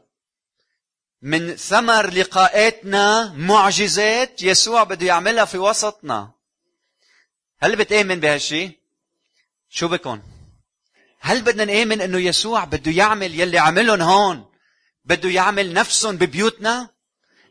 من 1.22 1.56
ثمر 1.56 2.10
لقاءاتنا 2.10 3.32
معجزات 3.32 4.42
يسوع 4.42 4.82
بده 4.82 5.06
يعملها 5.06 5.44
في 5.44 5.58
وسطنا. 5.58 6.32
هل 7.60 7.76
بتآمن 7.76 8.20
بهالشي؟ 8.20 8.70
شو 9.68 9.88
بكون؟ 9.88 10.37
هل 11.20 11.42
بدنا 11.42 11.64
نآمن 11.64 12.00
إنه 12.00 12.18
يسوع 12.18 12.64
بده 12.64 12.92
يعمل 12.92 13.40
يلي 13.40 13.58
عملهم 13.58 14.02
هون؟ 14.02 14.44
بده 15.04 15.30
يعمل 15.30 15.72
نفسهم 15.72 16.16
ببيوتنا؟ 16.16 16.88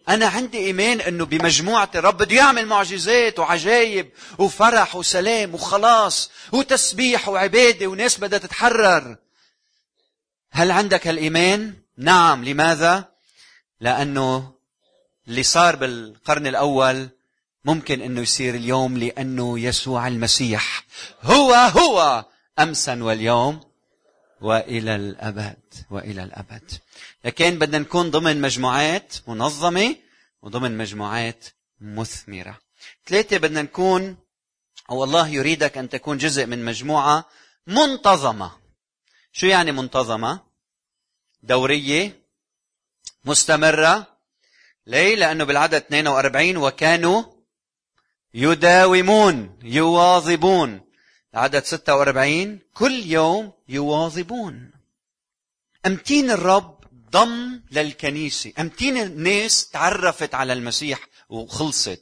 أنا 0.09 0.27
عندي 0.27 0.57
إيمان 0.57 1.01
إنه 1.01 1.25
بمجموعة 1.25 1.91
الرب 1.95 2.17
بده 2.17 2.35
يعمل 2.35 2.65
معجزات 2.65 3.39
وعجايب 3.39 4.11
وفرح 4.37 4.95
وسلام 4.95 5.55
وخلاص 5.55 6.31
وتسبيح 6.51 7.29
وعبادة 7.29 7.87
وناس 7.87 8.19
بدها 8.19 8.39
تتحرر. 8.39 9.17
هل 10.51 10.71
عندك 10.71 11.07
هالإيمان؟ 11.07 11.73
نعم. 11.97 12.45
لماذا؟ 12.45 13.05
لأنه 13.81 14.53
اللي 15.27 15.43
صار 15.43 15.75
بالقرن 15.75 16.47
الأول 16.47 17.09
ممكن 17.65 18.01
إنه 18.01 18.21
يصير 18.21 18.55
اليوم 18.55 18.97
لأنه 18.97 19.59
يسوع 19.59 20.07
المسيح. 20.07 20.85
هو 21.23 21.53
هو 21.53 22.25
امسا 22.59 23.03
واليوم 23.03 23.61
وإلى 24.41 24.95
الأبد 24.95 25.73
وإلى 25.89 26.23
الأبد. 26.23 26.71
لكن 27.25 27.59
بدنا 27.59 27.79
نكون 27.79 28.11
ضمن 28.11 28.41
مجموعات 28.41 29.13
منظمة 29.27 29.95
وضمن 30.41 30.77
مجموعات 30.77 31.45
مثمرة. 31.81 32.59
ثلاثة 33.05 33.37
بدنا 33.37 33.61
نكون 33.61 34.17
أو 34.89 35.03
الله 35.03 35.27
يريدك 35.27 35.77
أن 35.77 35.89
تكون 35.89 36.17
جزء 36.17 36.45
من 36.45 36.65
مجموعة 36.65 37.25
منتظمة. 37.67 38.51
شو 39.31 39.47
يعني 39.47 39.71
منتظمة؟ 39.71 40.39
دورية 41.43 42.23
مستمرة. 43.25 44.17
ليه؟ 44.87 45.15
لأنه 45.15 45.43
بالعدد 45.43 45.73
42 45.73 46.57
وكانوا 46.57 47.23
يداومون 48.33 49.59
يواظبون. 49.63 50.86
عدد 51.37 51.63
46 51.63 52.59
كل 52.73 53.05
يوم 53.05 53.53
يواظبون. 53.69 54.71
أمتين 55.85 56.31
الرب 56.31 56.83
ضم 57.11 57.61
للكنيسة. 57.71 58.53
أمتين 58.59 58.97
الناس 58.97 59.69
تعرفت 59.69 60.35
على 60.35 60.53
المسيح 60.53 60.99
وخلصت. 61.29 62.01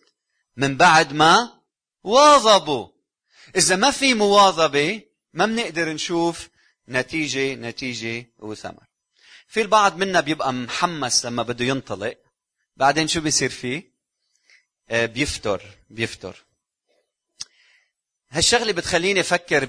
من 0.58 0.78
بعد 0.78 1.14
ما 1.14 1.62
واظبوا. 2.04 2.88
إذا 3.56 3.76
ما 3.76 3.92
في 3.92 4.14
مواظبة 4.14 5.02
ما 5.34 5.46
بنقدر 5.46 5.90
نشوف 5.94 6.50
نتيجة 6.90 7.56
نتيجة 7.56 8.26
وثمر. 8.40 8.84
في 9.48 9.62
البعض 9.62 9.98
منا 9.98 10.22
بيبقى 10.22 10.54
محمس 10.54 11.26
لما 11.26 11.44
بده 11.44 11.66
ينطلق. 11.66 12.18
بعدين 12.78 13.08
شو 13.08 13.22
بيصير 13.22 13.50
فيه؟ 13.50 13.96
آه، 14.90 15.06
بيفتر 15.06 15.62
بيفتر 15.90 16.46
هالشغلة 18.30 18.74
بتخليني 18.74 19.20
أفكر 19.20 19.68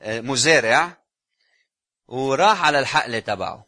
بمزارع 0.00 1.04
وراح 2.06 2.64
على 2.64 2.78
الحقلة 2.78 3.18
تبعه. 3.18 3.66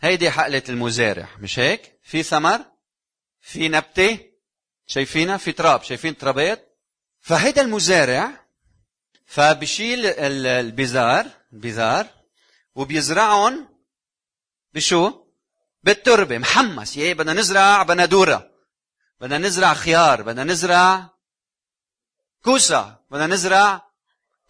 هيدي 0.00 0.30
حقلة 0.30 0.62
المزارع 0.68 1.28
مش 1.38 1.58
هيك؟ 1.58 2.00
في 2.02 2.22
ثمر 2.22 2.64
في 3.40 3.68
نبتة 3.68 4.18
شايفينها؟ 4.86 5.36
في 5.36 5.52
تراب 5.52 5.82
شايفين 5.82 6.16
ترابات 6.16 6.78
فهيدا 7.20 7.62
المزارع 7.62 8.46
فبشيل 9.26 10.06
البزار 10.06 11.26
البزار 11.52 12.06
وبيزرعهم 12.74 13.68
بشو؟ 14.74 15.24
بالتربة. 15.82 16.38
محمس 16.38 16.96
يا 16.96 17.14
بدنا 17.14 17.32
نزرع 17.32 17.82
بندورة 17.82 18.50
بدنا 19.20 19.38
نزرع 19.38 19.74
خيار 19.74 20.22
بدنا 20.22 20.44
نزرع 20.44 21.13
كوسة. 22.44 22.98
بدنا 23.10 23.26
نزرع 23.26 23.90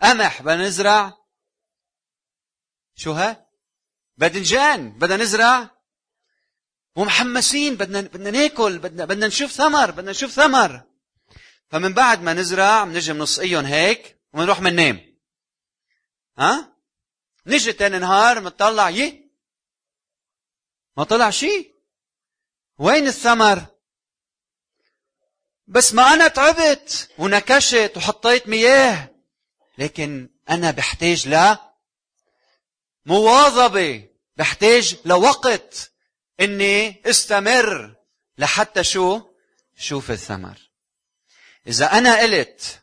قمح 0.03 0.43
بدنا 0.43 0.67
نزرع 0.67 1.19
شو 2.95 3.13
ها؟ 3.13 3.47
باذنجان 4.17 4.99
بدنا 4.99 5.17
نزرع 5.17 5.71
ومحمسين 6.97 7.77
بدنا 7.77 8.01
بدنا 8.01 8.31
ناكل 8.31 8.79
بدنا 8.79 9.05
بدنا 9.05 9.27
نشوف 9.27 9.51
ثمر 9.53 9.91
بدنا 9.91 10.11
نشوف 10.11 10.31
ثمر. 10.31 10.83
فمن 11.69 11.93
بعد 11.93 12.23
ما 12.23 12.35
نزرع 12.35 12.85
بنجي 12.85 13.13
بنسقيهم 13.13 13.65
هيك 13.65 14.21
وبنروح 14.33 14.61
بننام 14.61 15.19
ها؟ 16.39 16.77
نجي 17.47 17.73
تاني 17.73 17.99
نهار 17.99 18.41
بنطلع 18.41 18.89
يه 18.89 19.31
ما 20.97 21.05
طلع 21.05 21.31
شيء 21.31 21.75
وين 22.79 23.07
الثمر؟ 23.07 23.74
بس 25.67 25.95
ما 25.95 26.15
أنا 26.15 26.29
تعبت 26.29 27.09
ونكشت 27.19 27.93
وحطيت 27.97 28.49
مياه. 28.49 29.11
لكن 29.79 30.29
أنا 30.51 30.71
بحتاج 30.71 31.29
ل 31.29 31.57
مواظبة 33.07 34.09
بحتاج 34.37 34.97
لوقت 35.05 35.93
إني 36.41 37.03
استمر 37.07 37.95
لحتى 38.39 38.85
شو؟ 38.85 39.21
شوف 39.77 40.11
الثمر. 40.11 40.59
إذا 41.67 41.87
أنا 41.99 42.21
قلت 42.21 42.81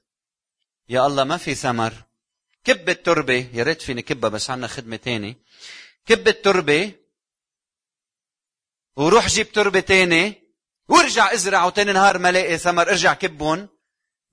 يا 0.89 1.07
الله 1.07 1.23
ما 1.23 1.37
في 1.37 1.55
ثمر 1.55 1.93
كب 2.63 2.89
التربة 2.89 3.49
يا 3.53 3.63
ريت 3.63 3.81
فيني 3.81 4.01
كبها 4.01 4.29
بس 4.29 4.49
عنا 4.49 4.67
خدمة 4.67 4.95
تاني. 4.95 5.37
كب 6.05 6.27
التربة 6.27 6.91
وروح 8.95 9.27
جيب 9.27 9.51
تربة 9.51 9.79
تاني. 9.79 10.41
وارجع 10.91 11.33
ازرع 11.33 11.65
وتاني 11.65 11.93
نهار 11.93 12.17
ما 12.17 12.31
لاقي 12.31 12.57
ثمر. 12.57 12.89
ارجع 12.89 13.13
كبهم. 13.13 13.69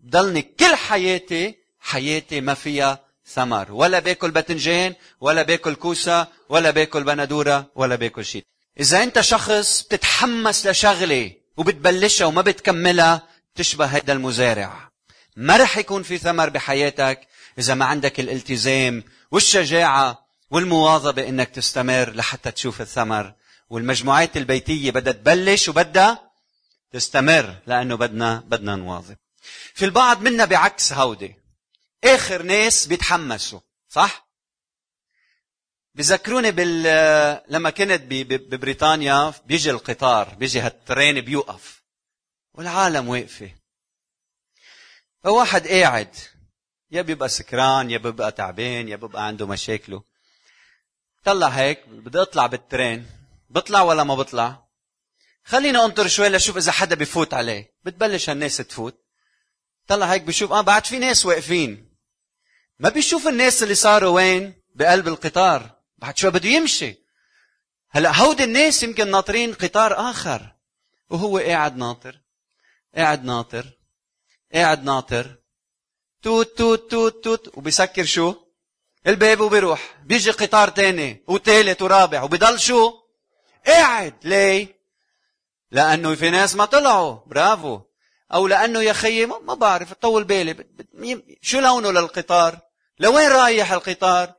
ضلني 0.06 0.42
كل 0.42 0.74
حياتي 0.74 1.54
حياتي 1.80 2.40
ما 2.40 2.54
فيها 2.54 3.04
ثمر. 3.26 3.72
ولا 3.72 3.98
باكل 3.98 4.30
باذنجان 4.30 4.94
ولا 5.20 5.42
باكل 5.42 5.74
كوسة 5.74 6.26
ولا 6.48 6.70
باكل 6.70 7.04
بندورة 7.04 7.70
ولا 7.74 7.97
باكل 7.97 8.25
شيء. 8.25 8.44
إذا 8.80 9.02
أنت 9.02 9.21
شخص 9.21 9.82
بتتحمس 9.82 10.66
لشغلة 10.66 11.32
وبتبلشها 11.56 12.26
وما 12.26 12.42
بتكملها 12.42 13.23
تشبه 13.54 13.84
هذا 13.84 14.12
المزارع. 14.12 14.90
ما 15.36 15.56
رح 15.56 15.78
يكون 15.78 16.02
في 16.02 16.18
ثمر 16.18 16.49
بحياتك 16.49 17.21
إذا 17.58 17.75
ما 17.75 17.84
عندك 17.84 18.21
الالتزام 18.21 19.04
والشجاعة 19.30 20.26
والمواظبة 20.50 21.28
إنك 21.28 21.49
تستمر 21.49 22.10
لحتى 22.10 22.50
تشوف 22.50 22.80
الثمر. 22.80 23.34
والمجموعات 23.71 24.36
البيتية 24.36 24.90
بدها 24.90 25.12
تبلش 25.12 25.68
وبدها 25.68 26.27
تستمر 26.90 27.54
لأنه 27.66 27.94
بدنا 27.94 28.36
بدنا 28.46 28.76
نواظب. 28.76 29.16
في 29.74 29.84
البعض 29.84 30.22
منا 30.22 30.44
بعكس 30.44 30.92
هودي. 30.92 31.34
آخر 32.04 32.42
ناس 32.42 32.86
بيتحمسوا 32.86 33.60
صح؟ 33.88 34.28
بذكروني 35.94 36.50
بال 36.50 36.82
لما 37.48 37.70
كنت 37.70 38.02
ببريطانيا 38.02 39.34
بيجي 39.46 39.70
القطار 39.70 40.34
بيجي 40.34 40.60
هالترين 40.60 41.20
بيوقف. 41.20 41.82
والعالم 42.54 43.08
واقفة. 43.08 43.50
فواحد 45.22 45.68
قاعد 45.68 46.16
يا 46.90 47.02
بيبقى 47.02 47.28
سكران 47.28 47.90
يا 47.90 47.98
بيبقى 47.98 48.32
تعبان 48.32 48.88
يا 48.88 48.96
بيبقى 48.96 49.26
عنده 49.26 49.46
مشاكله. 49.46 50.02
طلع 51.24 51.48
هيك 51.48 51.88
بدي 51.88 52.22
أطلع 52.22 52.46
بالترين. 52.46 53.06
بطلع 53.50 53.82
ولا 53.82 54.04
ما 54.04 54.14
بطلع؟ 54.14 54.68
خليني 55.49 55.78
انطر 55.78 56.08
شوي 56.08 56.28
لشوف 56.28 56.56
إذا 56.56 56.73
حدا 56.73 56.95
بفوت 56.95 57.34
عليه. 57.34 57.75
بتبلش 57.84 58.30
هالناس 58.30 58.56
تفوت. 58.56 59.04
طلع 59.87 60.06
هيك 60.06 60.23
بشوف 60.23 60.52
آه 60.52 60.61
بعد 60.61 60.87
في 60.87 60.99
ناس 60.99 61.26
واقفين. 61.26 61.95
ما 62.78 62.89
بيشوف 62.89 63.28
الناس 63.28 63.63
اللي 63.63 63.75
صاروا 63.75 64.15
وين؟ 64.15 64.63
بقلب 64.75 65.08
القطار. 65.08 65.71
بعد 65.99 66.19
شوي 66.19 66.30
بده 66.30 66.49
يمشي. 66.49 66.95
هلا 67.91 68.17
هودي 68.17 68.45
الناس 68.45 68.82
يمكن 68.82 69.11
ناطرين 69.11 69.54
قطار 69.54 70.11
آخر. 70.11 70.56
وهو 71.11 71.39
قاعد 71.39 71.76
ناطر. 71.76 72.21
قاعد 72.95 73.25
ناطر. 73.25 73.67
قاعد 74.54 74.84
ناطر. 74.84 75.37
توت 76.23 76.58
توت 76.58 76.91
توت 76.91 77.25
توت. 77.25 77.58
وبيسكر 77.58 78.04
شو؟ 78.04 78.34
الباب 79.06 79.41
وبيروح. 79.41 79.97
بيجي 80.04 80.30
قطار 80.30 80.69
تاني. 80.69 81.25
وثالث 81.28 81.82
ورابع. 81.82 82.23
وبضل 82.23 82.61
شو؟ 82.61 82.93
قاعد. 83.67 84.15
ليه؟ 84.25 84.77
لأنه 85.71 86.15
في 86.15 86.31
ناس 86.31 86.54
ما 86.54 86.65
طلعوا. 86.65 87.19
برافو. 87.26 87.81
أو 88.33 88.47
لأنه 88.47 88.83
يا 88.83 88.93
خيي 88.93 89.26
ما 89.26 89.54
بعرف 89.54 89.93
طول 89.93 90.25
بالي. 90.25 90.65
شو 91.43 91.61
لونه 91.61 91.91
للقطار؟ 91.91 92.59
لوين 92.99 93.28
رايح 93.28 93.73
القطار؟ 93.73 94.33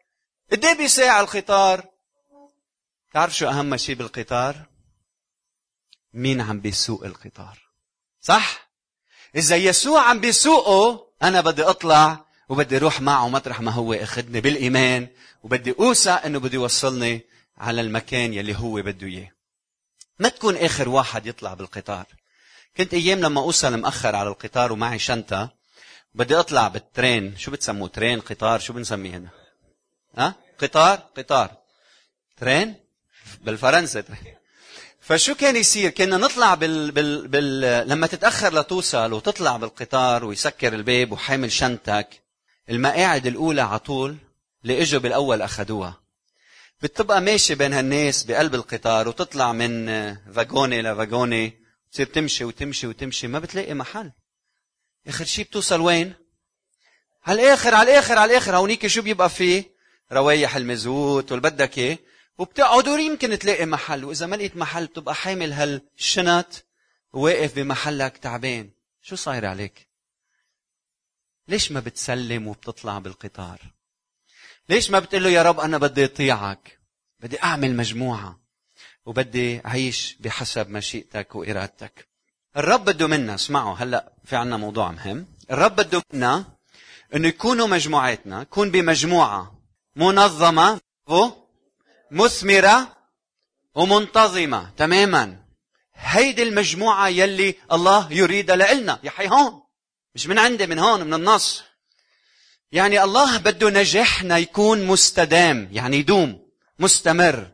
قد 0.52 0.66
إيه 0.66 0.78
بيساع 0.78 1.20
القطار؟ 1.20 1.86
تعرف 3.14 3.38
شو 3.38 3.48
أهم 3.48 3.78
شيء 3.78 3.96
بالقطار؟ 3.96 4.56
مين 6.14 6.42
عم 6.42 6.60
بيسوق 6.60 7.06
القطار؟ 7.06 7.60
صح؟ 8.22 8.70
إذا 9.36 9.56
يسوع 9.56 10.02
عم 10.02 10.20
بيسوقه 10.20 11.08
أنا 11.24 11.42
بدي 11.42 11.64
أطلع 11.64 12.26
وبدي 12.50 12.78
أروح 12.78 13.02
معه 13.02 13.30
مطرح 13.30 13.62
ما 13.62 13.72
هو 13.72 13.94
أخذني 13.94 14.42
بالإيمان 14.42 15.08
وبدي 15.44 15.76
اوثق 15.80 16.26
إنه 16.26 16.40
بده 16.40 16.54
يوصلني 16.54 17.22
على 17.58 17.82
المكان 17.82 18.34
يلي 18.34 18.56
هو 18.56 18.74
بده 18.74 19.08
إياه. 19.08 19.32
ما 20.20 20.30
تكون 20.30 20.58
آخر 20.58 20.90
واحد 20.90 21.26
يطلع 21.26 21.54
بالقطار. 21.54 22.06
كنت 22.78 22.94
أيام 22.94 23.20
لما 23.20 23.42
أوصل 23.42 23.78
مأخر 23.78 24.16
على 24.16 24.30
القطار 24.30 24.72
ومعي 24.72 25.00
شنطة 25.00 25.50
بدي 26.14 26.36
أطلع 26.36 26.68
بالترين. 26.68 27.38
شو 27.38 27.52
بتسموه؟ 27.52 27.88
ترين؟ 27.88 28.20
قطار؟ 28.20 28.60
شو 28.60 28.74
بنسميه 28.74 29.18
هنا؟ 29.18 29.30
ها؟ 30.18 30.36
قطار؟ 30.60 31.00
قطار. 31.18 31.52
ترين؟ 32.38 32.76
بالفرنسا 33.42 34.02
ترين. 34.02 34.36
فشو 35.02 35.36
كان 35.36 35.56
يصير؟ 35.56 35.90
كنا 35.90 36.18
نطلع 36.18 36.56
بال... 36.56 36.92
بال... 36.92 37.28
بال... 37.28 37.90
لما 37.90 38.08
تتأخر 38.08 38.60
لتوصل 38.60 39.14
وتطلع 39.14 39.58
بالقطار 39.58 40.26
ويسكر 40.26 40.74
الباب 40.74 41.12
وحامل 41.12 41.52
شنطك 41.52 42.22
المقاعد 42.70 43.28
الأولى 43.28 43.62
على 43.62 43.80
طول 43.80 44.18
اللي 44.64 44.82
إجوا 44.82 45.00
بالأول 45.00 45.42
اخذوها 45.42 46.02
بتبقى 46.82 47.22
ماشي 47.22 47.56
بين 47.56 47.74
هالناس 47.74 48.24
بقلب 48.24 48.56
القطار 48.56 49.08
وتطلع 49.08 49.52
من 49.52 49.86
فاجوني 50.34 50.82
لفاجوني 50.82 51.60
تصير 51.92 52.06
تمشي 52.06 52.44
وتمشي 52.44 52.88
وتمشي 52.88 53.28
ما 53.28 53.40
بتلاقي 53.40 53.74
محل. 53.74 54.12
آخر 55.08 55.26
شيء 55.26 55.46
بتوصل 55.46 55.82
وين؟ 55.82 56.14
على 57.26 57.42
الآخر 57.42 57.76
على 57.76 57.92
الآخر 57.92 58.18
على 58.18 58.32
الآخر 58.32 58.56
هونيك 58.56 58.88
شو 58.88 59.02
بيبقى 59.02 59.30
فيه 59.30 59.64
روايح 60.12 60.56
المزوت 60.56 61.32
والبدك 61.32 61.78
إيه؟ 61.78 62.00
وبتقعدوا 62.38 62.98
يمكن 62.98 63.40
تلاقي 63.40 63.66
محل 63.66 64.06
وإذا 64.06 64.26
ما 64.26 64.36
لقيت 64.36 64.58
محل 64.58 64.86
بتبقى 64.88 65.16
حامل 65.16 65.54
هالشنط 65.54 66.66
واقف 67.14 67.56
بمحلك 67.56 68.18
تعبان. 68.18 68.70
شو 69.02 69.16
صاير 69.16 69.46
عليك؟ 69.46 69.88
ليش 71.48 71.72
ما 71.72 71.80
بتسلم 71.80 72.48
وبتطلع 72.48 73.00
بالقطار؟ 73.00 73.60
ليش 74.70 74.92
ما 74.92 75.00
بتقول 75.00 75.24
له 75.24 75.30
يا 75.30 75.44
رب 75.44 75.60
أنا 75.60 75.78
بدي 75.78 76.06
أطيعك؟ 76.06 76.80
بدي 77.20 77.44
أعمل 77.44 77.76
مجموعة. 77.76 78.40
وبدي 79.06 79.66
أعيش 79.66 80.18
بحسب 80.20 80.70
مشيئتك 80.70 81.36
وإرادتك. 81.36 82.08
الرب 82.58 82.86
بده 82.86 83.08
منا 83.08 83.36
اسمعوا 83.36 83.76
هلأ 83.76 84.14
في 84.26 84.36
عنا 84.36 84.58
موضوع 84.58 84.92
مهم. 84.92 85.28
الرب 85.52 85.76
بده 85.76 86.02
منا 86.14 86.46
إنه 87.16 87.28
يكونوا 87.28 87.68
مجموعاتنا 87.68 88.42
يكون 88.42 88.72
بمجموعة 88.72 89.60
منظمة 89.96 90.82
مثمرة 92.12 92.98
ومنتظمة. 93.76 94.70
تماما. 94.78 95.44
هيدي 95.94 96.44
المجموعة 96.44 97.08
يلي 97.08 97.56
الله 97.72 98.14
يريدها 98.14 98.74
لنا 98.74 99.00
يا 99.04 99.10
حي 99.10 99.28
هون. 99.28 99.62
مش 100.16 100.28
من 100.28 100.40
عندي 100.40 100.68
من 100.68 100.80
هون 100.80 101.04
من 101.04 101.14
النص. 101.14 101.64
يعني 102.72 103.04
الله 103.04 103.38
بده 103.38 103.70
نجاحنا 103.70 104.38
يكون 104.38 104.88
مستدام 104.88 105.70
يعني 105.72 105.98
يدوم 105.98 106.50
مستمر. 106.80 107.52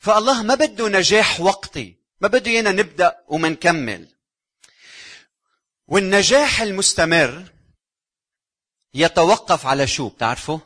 فالله 0.00 0.42
ما 0.42 0.54
بده 0.54 0.88
نجاح 0.88 1.40
وقتي 1.40 1.96
ما 2.20 2.28
بده 2.28 2.50
إيانا 2.50 2.72
نبدأ 2.72 3.16
وما 3.28 3.48
نكمل 3.48 4.08
والنجاح 5.88 6.60
المستمر 6.60 7.44
يتوقف 8.94 9.66
على 9.66 9.86
شو؟ 9.86 10.08
بتعرفوا؟ 10.08 10.58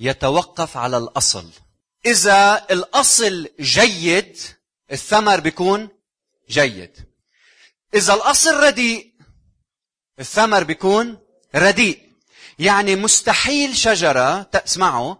يتوقف 0.00 0.76
على 0.76 0.98
الأصل. 0.98 1.50
إذا 2.06 2.66
الأصل 2.70 3.48
جيد 3.60 4.38
الثمر 4.92 5.40
بيكون 5.40 5.88
جيد. 6.50 7.06
إذا 7.94 8.14
الأصل 8.14 8.54
رديء 8.54 9.14
الثمر 10.20 10.64
بيكون 10.64 11.18
رديء. 11.54 12.08
يعني 12.58 12.96
مستحيل 12.96 13.76
شجرة 13.76 14.42
تسمعوا 14.42 15.14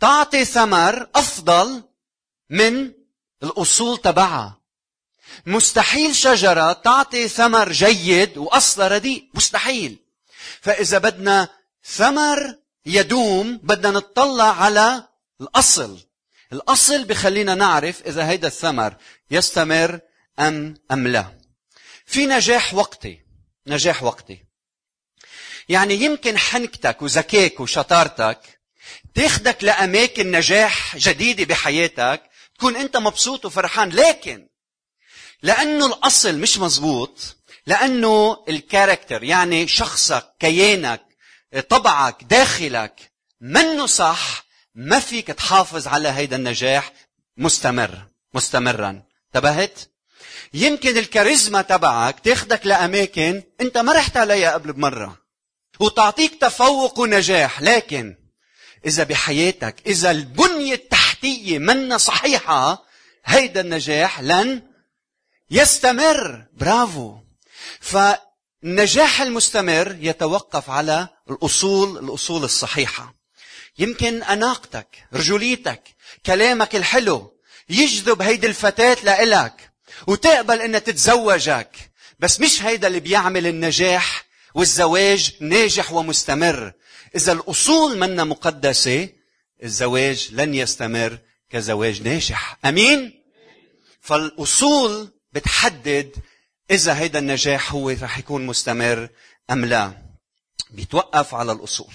تعطي 0.00 0.44
ثمر 0.44 1.08
أفضل 1.14 1.82
من 2.50 2.92
الأصول 3.42 3.98
تبعها. 3.98 4.60
مستحيل 5.46 6.14
شجرة 6.14 6.72
تعطي 6.72 7.28
ثمر 7.28 7.72
جيد 7.72 8.38
واصلها 8.38 8.88
رديء. 8.88 9.28
مستحيل. 9.34 9.98
فإذا 10.60 10.98
بدنا 10.98 11.48
ثمر 11.84 12.58
يدوم 12.86 13.60
بدنا 13.62 13.90
نطلع 13.90 14.62
على 14.62 15.08
الأصل. 15.40 15.98
الأصل 16.52 17.04
بخلينا 17.04 17.54
نعرف 17.54 18.02
إذا 18.06 18.28
هيدا 18.28 18.48
الثمر 18.48 18.96
يستمر 19.30 20.00
ام 20.38 20.74
أم 20.92 21.08
لا. 21.08 21.38
في 22.06 22.26
نجاح 22.26 22.74
وقتي. 22.74 23.20
نجاح 23.66 24.02
وقتي. 24.02 24.47
يعني 25.68 25.94
يمكن 25.94 26.38
حنكتك 26.38 27.02
وذكائك 27.02 27.60
وشطارتك 27.60 28.60
تاخدك 29.14 29.64
لأماكن 29.64 30.30
نجاح 30.30 30.96
جديدة 30.96 31.44
بحياتك 31.44 32.22
تكون 32.58 32.76
أنت 32.76 32.96
مبسوط 32.96 33.44
وفرحان. 33.44 33.88
لكن 33.88 34.48
لأنه 35.42 35.86
الأصل 35.86 36.38
مش 36.38 36.58
مزبوط 36.58 37.36
لأنه 37.66 38.44
الكاركتر 38.48 39.24
يعني 39.24 39.68
شخصك 39.68 40.24
كيانك 40.40 41.02
طبعك 41.68 42.24
داخلك 42.24 43.12
منه 43.40 43.86
صح 43.86 44.44
ما 44.74 45.00
فيك 45.00 45.26
تحافظ 45.26 45.88
على 45.88 46.08
هيدا 46.08 46.36
النجاح 46.36 46.92
مستمر 47.36 48.08
مستمرا. 48.34 49.02
انتبهت؟ 49.26 49.78
يمكن 50.54 50.98
الكاريزما 50.98 51.62
تبعك 51.62 52.20
تاخدك 52.20 52.66
لأماكن 52.66 53.42
أنت 53.60 53.78
ما 53.78 53.92
رحت 53.92 54.16
عليها 54.16 54.52
قبل 54.52 54.72
بمرة. 54.72 55.27
وتعطيك 55.80 56.40
تفوق 56.40 56.98
ونجاح. 56.98 57.62
لكن 57.62 58.16
إذا 58.86 59.04
بحياتك 59.04 59.76
إذا 59.86 60.10
البنية 60.10 60.74
التحتية 60.74 61.58
منا 61.58 61.98
صحيحة 61.98 62.84
هيدا 63.24 63.60
النجاح 63.60 64.20
لن 64.20 64.62
يستمر. 65.50 66.44
برافو. 66.52 67.16
فالنجاح 67.80 69.20
المستمر 69.20 69.96
يتوقف 70.00 70.70
على 70.70 71.08
الأصول 71.30 71.98
الأصول 71.98 72.44
الصحيحة. 72.44 73.14
يمكن 73.78 74.22
أناقتك 74.22 74.88
رجوليتك 75.14 75.82
كلامك 76.26 76.76
الحلو 76.76 77.32
يجذب 77.68 78.22
هيدي 78.22 78.46
الفتاة 78.46 78.96
لإلك 79.02 79.72
وتقبل 80.06 80.60
إنها 80.60 80.80
تتزوجك. 80.80 81.90
بس 82.18 82.40
مش 82.40 82.62
هيدا 82.62 82.86
اللي 82.88 83.00
بيعمل 83.00 83.46
النجاح 83.46 84.27
والزواج 84.58 85.34
ناجح 85.40 85.92
ومستمر. 85.92 86.72
إذا 87.16 87.32
الأصول 87.32 87.98
منا 87.98 88.24
مقدسة 88.24 89.08
الزواج 89.62 90.28
لن 90.32 90.54
يستمر 90.54 91.18
كزواج 91.50 92.02
ناجح. 92.02 92.58
أمين؟ 92.64 93.22
فالأصول 94.00 95.08
بتحدد 95.32 96.10
إذا 96.70 96.98
هيدا 96.98 97.18
النجاح 97.18 97.72
هو 97.72 97.90
رح 97.90 98.18
يكون 98.18 98.46
مستمر 98.46 99.08
أم 99.50 99.64
لا. 99.64 99.92
بيتوقف 100.70 101.34
على 101.34 101.52
الأصول. 101.52 101.92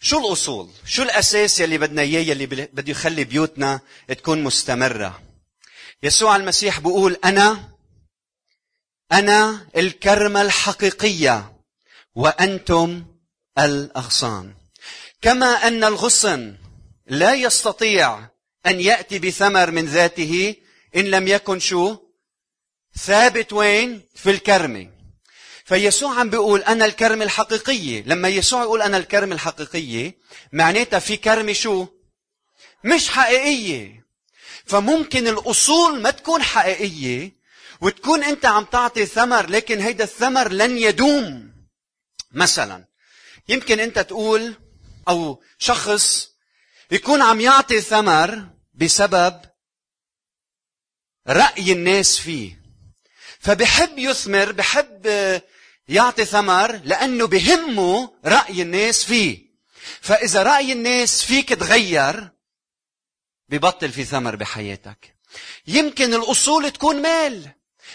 شو 0.00 0.18
الأصول؟ 0.26 0.70
شو 0.86 1.02
الأساس 1.02 1.60
يلي 1.60 1.78
بدنا 1.78 2.02
إياه 2.02 2.20
يلي 2.20 2.46
بده 2.46 2.90
يخلي 2.90 3.24
بيوتنا 3.24 3.80
تكون 4.08 4.42
مستمرة؟ 4.42 5.22
يسوع 6.02 6.36
المسيح 6.36 6.80
بيقول 6.80 7.16
أنا 7.24 7.68
أنا 9.12 9.66
الكرمة 9.76 10.42
الحقيقية. 10.42 11.49
وأنتم 12.14 13.04
الأغصان. 13.58 14.54
كما 15.22 15.46
أن 15.46 15.84
الغصن 15.84 16.56
لا 17.06 17.34
يستطيع 17.34 18.28
أن 18.66 18.80
يأتي 18.80 19.18
بثمر 19.18 19.70
من 19.70 19.86
ذاته 19.86 20.54
إن 20.96 21.04
لم 21.04 21.28
يكن 21.28 21.60
شو؟ 21.60 21.96
ثابت 22.98 23.52
وين؟ 23.52 24.02
في 24.14 24.30
الكرمه 24.30 24.90
فيسوع 25.64 26.20
عم 26.20 26.30
بيقول 26.30 26.62
أنا 26.62 26.84
الكرمه 26.84 27.24
الحقيقيه 27.24 28.02
لما 28.06 28.28
يسوع 28.28 28.62
يقول 28.62 28.82
أنا 28.82 28.96
الكرمه 28.96 29.34
الحقيقيه 29.34 30.18
معناتها 30.52 30.98
في 30.98 31.16
كرمه 31.16 31.52
شو؟ 31.52 31.86
مش 32.84 33.08
حقيقية. 33.08 34.04
فممكن 34.66 35.28
الأصول 35.28 36.00
ما 36.00 36.10
تكون 36.10 36.42
حقيقية 36.42 37.32
وتكون 37.80 38.24
أنت 38.24 38.46
عم 38.46 38.64
تعطي 38.64 39.06
ثمر 39.06 39.50
لكن 39.50 39.80
هيدا 39.80 40.04
الثمر 40.04 40.52
لن 40.52 40.78
يدوم. 40.78 41.49
مثلا. 42.32 42.84
يمكن 43.48 43.80
أنت 43.80 43.98
تقول 43.98 44.54
أو 45.08 45.42
شخص 45.58 46.30
يكون 46.90 47.22
عم 47.22 47.40
يعطي 47.40 47.80
ثمر 47.80 48.48
بسبب 48.74 49.40
رأي 51.28 51.72
الناس 51.72 52.18
فيه. 52.18 52.60
فبحب 53.40 53.98
يثمر 53.98 54.52
بحب 54.52 55.06
يعطي 55.88 56.24
ثمر 56.24 56.76
لأنه 56.84 57.26
بهمه 57.26 58.14
رأي 58.24 58.62
الناس 58.62 59.04
فيه. 59.04 59.50
فإذا 60.00 60.42
رأي 60.42 60.72
الناس 60.72 61.24
فيك 61.24 61.48
تغير 61.48 62.30
ببطل 63.48 63.92
في 63.92 64.04
ثمر 64.04 64.36
بحياتك. 64.36 65.16
يمكن 65.66 66.14
الأصول 66.14 66.70
تكون 66.70 67.02
مال. 67.02 67.50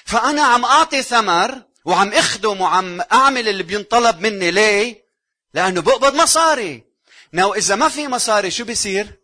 فأنا 0.06 0.42
عم 0.42 0.66
أعطي 0.66 1.04
ثمر 1.04 1.64
وعم 1.86 2.14
اخدم 2.14 2.62
وعم 2.62 3.02
اعمل 3.02 3.48
اللي 3.48 3.64
بينطلب 3.64 4.20
مني 4.20 4.52
ليه؟ 4.52 5.06
لأنه 5.54 5.82
بقبض 5.82 6.16
مصاري. 6.16 6.84
نو 7.34 7.54
إذا 7.54 7.76
ما 7.76 7.90
في 7.90 8.08
مصاري 8.08 8.52
شو 8.52 8.64
بيصير؟ 8.64 9.20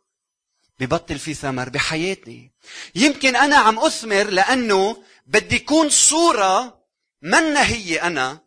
ببطل 0.80 1.20
في 1.20 1.34
ثمر 1.34 1.70
بحياتي. 1.70 2.52
يمكن 2.96 3.36
أنا 3.36 3.56
عم 3.56 3.80
أثمر 3.80 4.24
لأنه 4.24 5.04
بدي 5.26 5.56
يكون 5.56 5.90
صورة 5.90 6.82
منا 7.22 7.68
هي 7.68 8.02
أنا. 8.02 8.40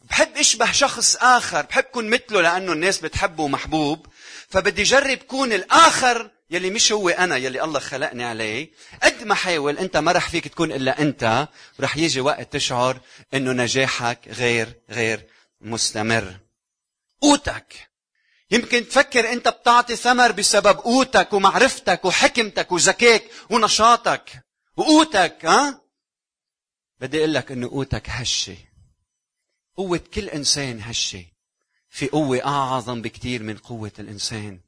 بحب 0.00 0.36
أشبه 0.36 0.72
شخص 0.72 1.16
آخر 1.16 1.62
بحب 1.62 1.82
كون 1.84 2.10
مثله 2.10 2.40
لأنه 2.40 2.72
الناس 2.72 2.98
بتحبه 2.98 3.42
ومحبوب 3.42 4.06
فبدي 4.48 4.82
جرب 4.82 5.18
كون 5.18 5.52
الآخر 5.52 6.30
يلي 6.52 6.70
مش 6.70 6.92
هو 6.92 7.08
أنا 7.08 7.36
يلي 7.36 7.64
الله 7.64 7.80
خلقني 7.80 8.24
عليه. 8.24 8.70
قد 9.02 9.24
ما 9.24 9.34
حاول 9.34 9.78
أنت 9.78 9.96
ما 9.96 10.12
رح 10.12 10.30
فيك 10.30 10.48
تكون 10.48 10.72
إلا 10.72 11.02
أنت. 11.02 11.48
رح 11.80 11.96
يجي 11.96 12.20
وقت 12.20 12.52
تشعر 12.52 13.00
إنه 13.34 13.52
نجاحك 13.52 14.28
غير 14.28 14.80
غير 14.90 15.26
مستمر. 15.60 16.36
قوتك. 17.20 17.88
يمكن 18.50 18.88
تفكر 18.88 19.32
أنت 19.32 19.48
بتعطي 19.48 19.96
ثمر 19.96 20.32
بسبب 20.32 20.78
قوتك 20.78 21.32
ومعرفتك 21.32 22.04
وحكمتك 22.04 22.72
وذكائك 22.72 23.30
ونشاطك. 23.50 24.44
وقوتك 24.76 25.44
ها؟ 25.44 25.82
بدي 27.00 27.18
أقول 27.18 27.34
لك 27.34 27.52
إنه 27.52 27.68
قوتك 27.68 28.10
هشة. 28.10 28.56
قوة 29.76 30.00
كل 30.14 30.28
إنسان 30.28 30.80
هشة. 30.82 31.24
في 31.88 32.08
قوة 32.08 32.46
أعظم 32.46 33.02
بكثير 33.02 33.42
من 33.42 33.56
قوة 33.56 33.92
الإنسان. 33.98 34.60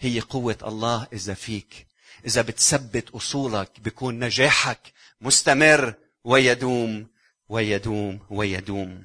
هي 0.00 0.20
قوة 0.20 0.58
الله 0.62 1.06
إذا 1.12 1.34
فيك. 1.34 1.86
إذا 2.26 2.42
بتثبت 2.42 3.10
أصولك 3.10 3.70
بيكون 3.80 4.24
نجاحك 4.24 4.92
مستمر 5.20 5.94
ويدوم 6.24 7.06
ويدوم 7.48 8.20
ويدوم. 8.30 9.04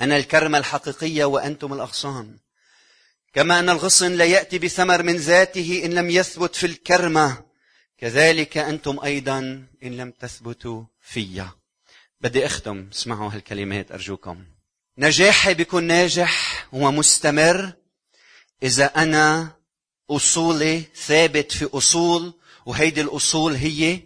أنا 0.00 0.16
الكرمة 0.16 0.58
الحقيقية 0.58 1.24
وأنتم 1.24 1.72
الأغصان. 1.72 2.36
كما 3.32 3.58
أن 3.58 3.68
الغصن 3.68 4.12
لا 4.12 4.24
يأتي 4.24 4.58
بثمر 4.58 5.02
من 5.02 5.16
ذاته 5.16 5.82
إن 5.84 5.94
لم 5.94 6.10
يثبت 6.10 6.56
في 6.56 6.66
الكرمة. 6.66 7.44
كذلك 7.98 8.58
أنتم 8.58 9.00
أيضا 9.04 9.38
إن 9.82 9.96
لم 9.96 10.10
تثبتوا 10.10 10.84
فيا. 11.00 11.50
بدي 12.20 12.46
أختم 12.46 12.88
اسمعوا 12.92 13.30
هالكلمات 13.32 13.92
أرجوكم. 13.92 14.44
نجاحي 14.98 15.54
بيكون 15.54 15.84
ناجح 15.84 16.66
ومستمر 16.72 17.72
إذا 18.62 18.84
أنا 18.84 19.55
اصولي 20.10 20.82
ثابت 21.06 21.52
في 21.52 21.68
أصول 21.74 22.34
وهيدي 22.66 23.00
الأصول 23.00 23.54
هي 23.54 24.00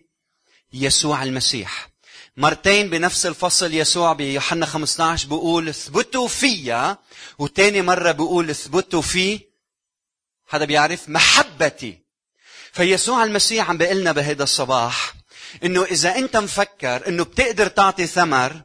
يسوع 0.72 1.22
المسيح. 1.22 1.90
مرتين 2.36 2.90
بنفس 2.90 3.26
الفصل 3.26 3.74
يسوع 3.74 4.12
بيوحنا 4.12 4.66
15 4.66 5.28
بيقول 5.28 5.68
اثبتوا 5.68 6.28
فيا 6.28 6.96
وتاني 7.38 7.82
مرة 7.82 8.12
بيقول 8.12 8.50
اثبتوا 8.50 9.02
في 9.02 9.40
حدا 10.46 10.64
بيعرف؟ 10.64 11.08
محبتي. 11.08 11.98
فيسوع 12.72 13.24
المسيح 13.24 13.70
عم 13.70 13.78
بيقول 13.78 13.96
لنا 13.96 14.12
بهذا 14.12 14.42
الصباح 14.42 15.14
إنه 15.64 15.84
إذا 15.84 16.16
أنت 16.16 16.36
مفكر 16.36 17.08
إنه 17.08 17.24
بتقدر 17.24 17.66
تعطي 17.66 18.06
ثمر 18.06 18.62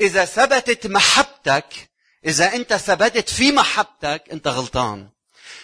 إذا 0.00 0.24
ثبتت 0.24 0.86
محبتك 0.86 1.90
إذا 2.26 2.54
أنت 2.54 2.74
ثبتت 2.74 3.28
في 3.28 3.52
محبتك 3.52 4.22
أنت 4.32 4.48
غلطان. 4.48 5.08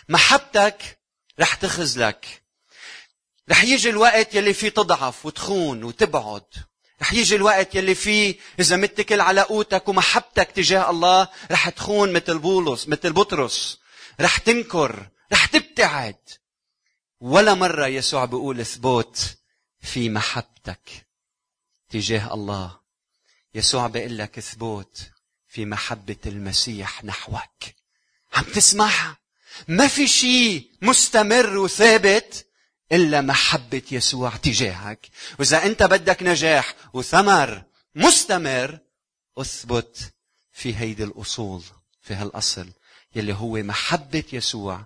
محبتك 0.08 0.99
رح 1.40 1.54
تخزلك 1.54 2.42
رح 3.50 3.64
يجي 3.64 3.90
الوقت 3.90 4.34
يلي 4.34 4.54
فيه 4.54 4.68
تضعف 4.68 5.26
وتخون 5.26 5.84
وتبعد. 5.84 6.44
رح 7.02 7.12
يجي 7.12 7.36
الوقت 7.36 7.74
يلي 7.74 7.94
فيه 7.94 8.36
إذا 8.60 8.76
متكل 8.76 9.20
على 9.20 9.40
قوتك 9.40 9.88
ومحبتك 9.88 10.50
تجاه 10.50 10.90
الله 10.90 11.28
رح 11.50 11.68
تخون 11.68 12.12
مثل 12.12 12.38
بولس 12.38 12.88
مثل 12.88 13.12
بطرس. 13.12 13.78
رح 14.20 14.38
تنكر 14.38 15.08
رح 15.32 15.46
تبتعد. 15.46 16.18
ولا 17.20 17.54
مرة 17.54 17.86
يسوع 17.86 18.24
بيقول 18.24 18.66
ثبوت 18.66 19.36
في 19.80 20.08
محبتك 20.08 21.06
تجاه 21.90 22.34
الله. 22.34 22.80
يسوع 23.54 23.86
بيقول 23.86 24.18
لك 24.18 24.40
ثبوت 24.40 25.10
في 25.48 25.64
محبة 25.64 26.16
المسيح 26.26 27.04
نحوك. 27.04 27.62
عم 28.32 28.44
تسمعها؟ 28.44 29.19
ما 29.68 29.88
في 29.88 30.08
شيء 30.08 30.70
مستمر 30.82 31.58
وثابت 31.58 32.46
إلا 32.92 33.20
محبة 33.20 33.82
يسوع 33.90 34.30
تجاهك. 34.36 35.08
وإذا 35.38 35.66
أنت 35.66 35.82
بدك 35.82 36.22
نجاح 36.22 36.74
وثمر 36.92 37.64
مستمر 37.94 38.78
أثبت 39.38 40.12
في 40.52 40.76
هيدي 40.76 41.04
الأصول 41.04 41.62
في 42.00 42.14
هالأصل 42.14 42.68
يلي 43.14 43.32
هو 43.32 43.56
محبة 43.56 44.24
يسوع 44.32 44.84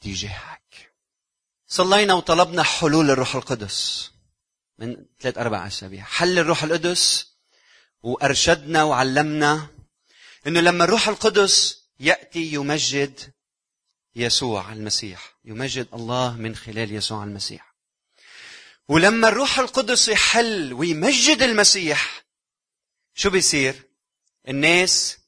تجاهك. 0.00 0.92
صلينا 1.66 2.14
وطلبنا 2.14 2.62
حلول 2.62 3.10
الروح 3.10 3.34
القدس 3.34 4.10
من 4.78 4.96
ثلاث 5.20 5.38
أربع 5.38 5.66
أسابيع. 5.66 6.04
حل 6.04 6.38
الروح 6.38 6.62
القدس 6.62 7.32
وأرشدنا 8.02 8.82
وعلمنا 8.82 9.66
أنه 10.46 10.60
لما 10.60 10.84
الروح 10.84 11.08
القدس 11.08 11.82
يأتي 12.00 12.52
يمجد 12.52 13.20
يسوع 14.16 14.72
المسيح. 14.72 15.34
يمجد 15.44 15.88
الله 15.94 16.36
من 16.36 16.56
خلال 16.56 16.92
يسوع 16.92 17.24
المسيح. 17.24 17.74
ولما 18.88 19.28
الروح 19.28 19.58
القدس 19.58 20.08
يحل 20.08 20.72
ويمجد 20.72 21.42
المسيح 21.42 22.24
شو 23.14 23.30
بيصير؟ 23.30 23.74
الناس 24.48 25.18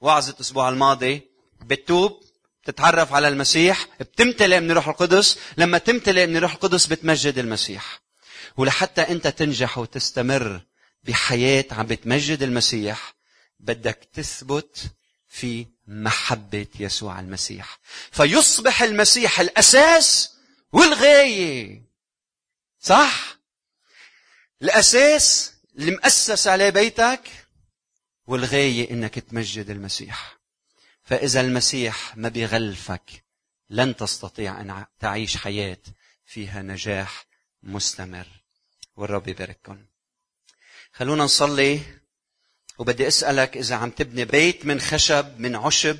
وعظة 0.00 0.32
الأسبوع 0.32 0.68
الماضي 0.68 1.20
بتوب 1.60 2.24
بتتعرف 2.62 3.12
على 3.12 3.28
المسيح 3.28 3.88
بتمتلئ 4.00 4.60
من 4.60 4.70
الروح 4.70 4.88
القدس. 4.88 5.38
لما 5.56 5.78
تمتلئ 5.78 6.26
من 6.26 6.36
الروح 6.36 6.52
القدس 6.52 6.86
بتمجد 6.86 7.38
المسيح. 7.38 8.00
ولحتى 8.56 9.00
أنت 9.00 9.26
تنجح 9.26 9.78
وتستمر 9.78 10.60
بحياة 11.04 11.64
عم 11.70 11.86
بتمجد 11.86 12.42
المسيح 12.42 13.14
بدك 13.60 14.08
تثبت 14.12 14.84
في 15.34 15.66
محبة 15.86 16.66
يسوع 16.80 17.20
المسيح. 17.20 17.78
فيصبح 18.12 18.82
المسيح 18.82 19.40
الأساس 19.40 20.36
والغاية. 20.72 21.82
صح؟ 22.80 23.38
الأساس 24.62 25.52
اللي 25.76 25.90
مؤسس 25.90 26.46
عليه 26.46 26.70
بيتك 26.70 27.30
والغاية 28.26 28.90
إنك 28.90 29.14
تمجد 29.18 29.70
المسيح. 29.70 30.38
فإذا 31.04 31.40
المسيح 31.40 32.16
ما 32.16 32.28
بيغلفك 32.28 33.24
لن 33.70 33.96
تستطيع 33.96 34.60
أن 34.60 34.86
تعيش 35.00 35.36
حياة 35.36 35.82
فيها 36.26 36.62
نجاح 36.62 37.26
مستمر. 37.62 38.28
والرب 38.96 39.28
يبارككم. 39.28 39.84
خلونا 40.92 41.24
نصلي. 41.24 41.80
وبدي 42.78 43.08
أسألك 43.08 43.56
إذا 43.56 43.76
عم 43.76 43.90
تبني 43.90 44.24
بيت 44.24 44.66
من 44.66 44.80
خشب 44.80 45.40
من 45.40 45.56
عشب 45.56 45.98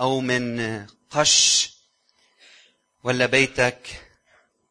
أو 0.00 0.20
من 0.20 0.86
قش 1.10 1.70
ولا 3.04 3.26
بيتك 3.26 4.02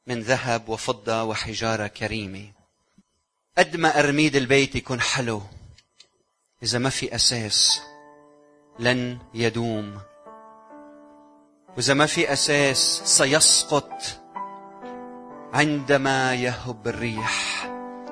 من 0.08 0.22
ذهب 0.22 0.70
وفضة 0.70 1.24
وحجارة 1.24 1.88
كريمة؟ 1.88 2.52
قد 3.58 3.76
ما 3.76 4.00
أرميد 4.00 4.36
البيت 4.36 4.76
يكون 4.76 5.02
حلو 5.02 5.42
إذا 6.64 6.80
ما 6.80 6.90
في 6.90 7.16
أساس 7.16 7.82
لن 8.80 9.20
يدوم. 9.34 10.02
وإذا 11.78 11.94
ما 11.94 12.06
في 12.06 12.34
أساس 12.34 13.02
سيسقط 13.06 13.92
عندما 15.54 16.36
يهب 16.36 16.88
الريح 16.88 17.66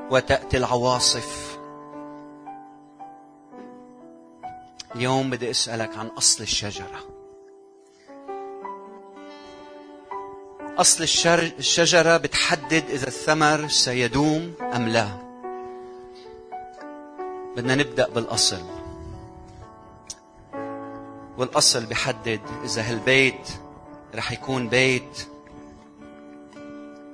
وتأتي 0.09 0.57
العواصف. 0.57 1.42
اليوم 4.95 5.29
بدي 5.29 5.51
أسألك 5.51 5.97
عن 5.97 6.08
أصل 6.08 6.43
الشجرة. 6.43 6.99
أصل 10.77 11.03
الشجرة 11.60 12.17
بتحدد 12.17 12.84
إذا 12.89 13.08
الثمر 13.08 13.67
سيدوم 13.67 14.53
أم 14.75 14.88
لا. 14.88 15.08
بدنا 17.58 17.75
نبدأ 17.75 18.10
بالأصل. 18.10 18.62
والأصل 21.38 21.86
بحدد 21.86 22.41
إذا 22.63 22.82
هالبيت 22.82 23.49
رح 24.15 24.32
يكون 24.32 24.69
بيت 24.69 25.27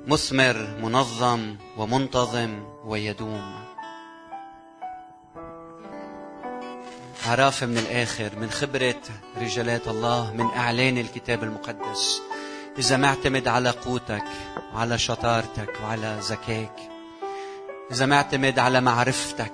مثمر 0.08 0.78
منظم 0.82 1.56
ومنتظم 1.78 2.64
ويدوم. 2.86 3.69
عرافة 7.28 7.66
من 7.66 7.78
الآخر 7.78 8.30
من 8.36 8.50
خبرة 8.50 9.02
رجالات 9.38 9.88
الله 9.88 10.34
من 10.34 10.46
إعلان 10.46 10.98
الكتاب 10.98 11.44
المقدس. 11.44 12.22
إذا 12.78 12.98
معتمد 12.98 13.48
على 13.48 13.70
قوتك 13.70 14.24
وعلى 14.74 14.98
شطارتك 14.98 15.74
وعلى 15.84 16.18
ذكاك 16.22 16.76
إذا 17.92 18.06
معتمد 18.06 18.60
على 18.60 18.82
معرفتك. 18.82 19.54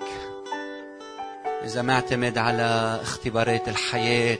إذا 1.63 1.81
معتمد 1.81 2.37
على 2.37 2.99
اختبارات 3.01 3.67
الحياة. 3.67 4.39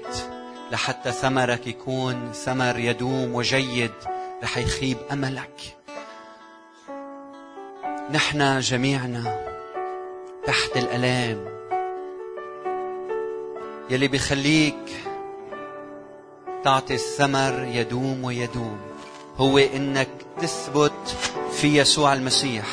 لحتى 0.72 1.12
ثمرك 1.12 1.68
يكون 1.68 2.32
ثمر 2.34 2.80
يدوم 2.80 3.36
وجيد 3.36 3.92
رح 4.44 4.58
يخيب 4.58 4.98
أملك. 5.12 5.78
نحن 8.12 8.60
جميعنا 8.60 9.46
تحت 10.46 10.78
الألام. 10.78 11.65
يلي 13.90 14.08
بيخليك 14.08 15.04
تعطي 16.64 16.94
الثمر 16.94 17.64
يدوم 17.72 18.24
ويدوم. 18.24 18.78
هو 19.38 19.58
إنك 19.58 20.10
تثبت 20.42 21.16
في 21.52 21.78
يسوع 21.78 22.14
المسيح 22.14 22.66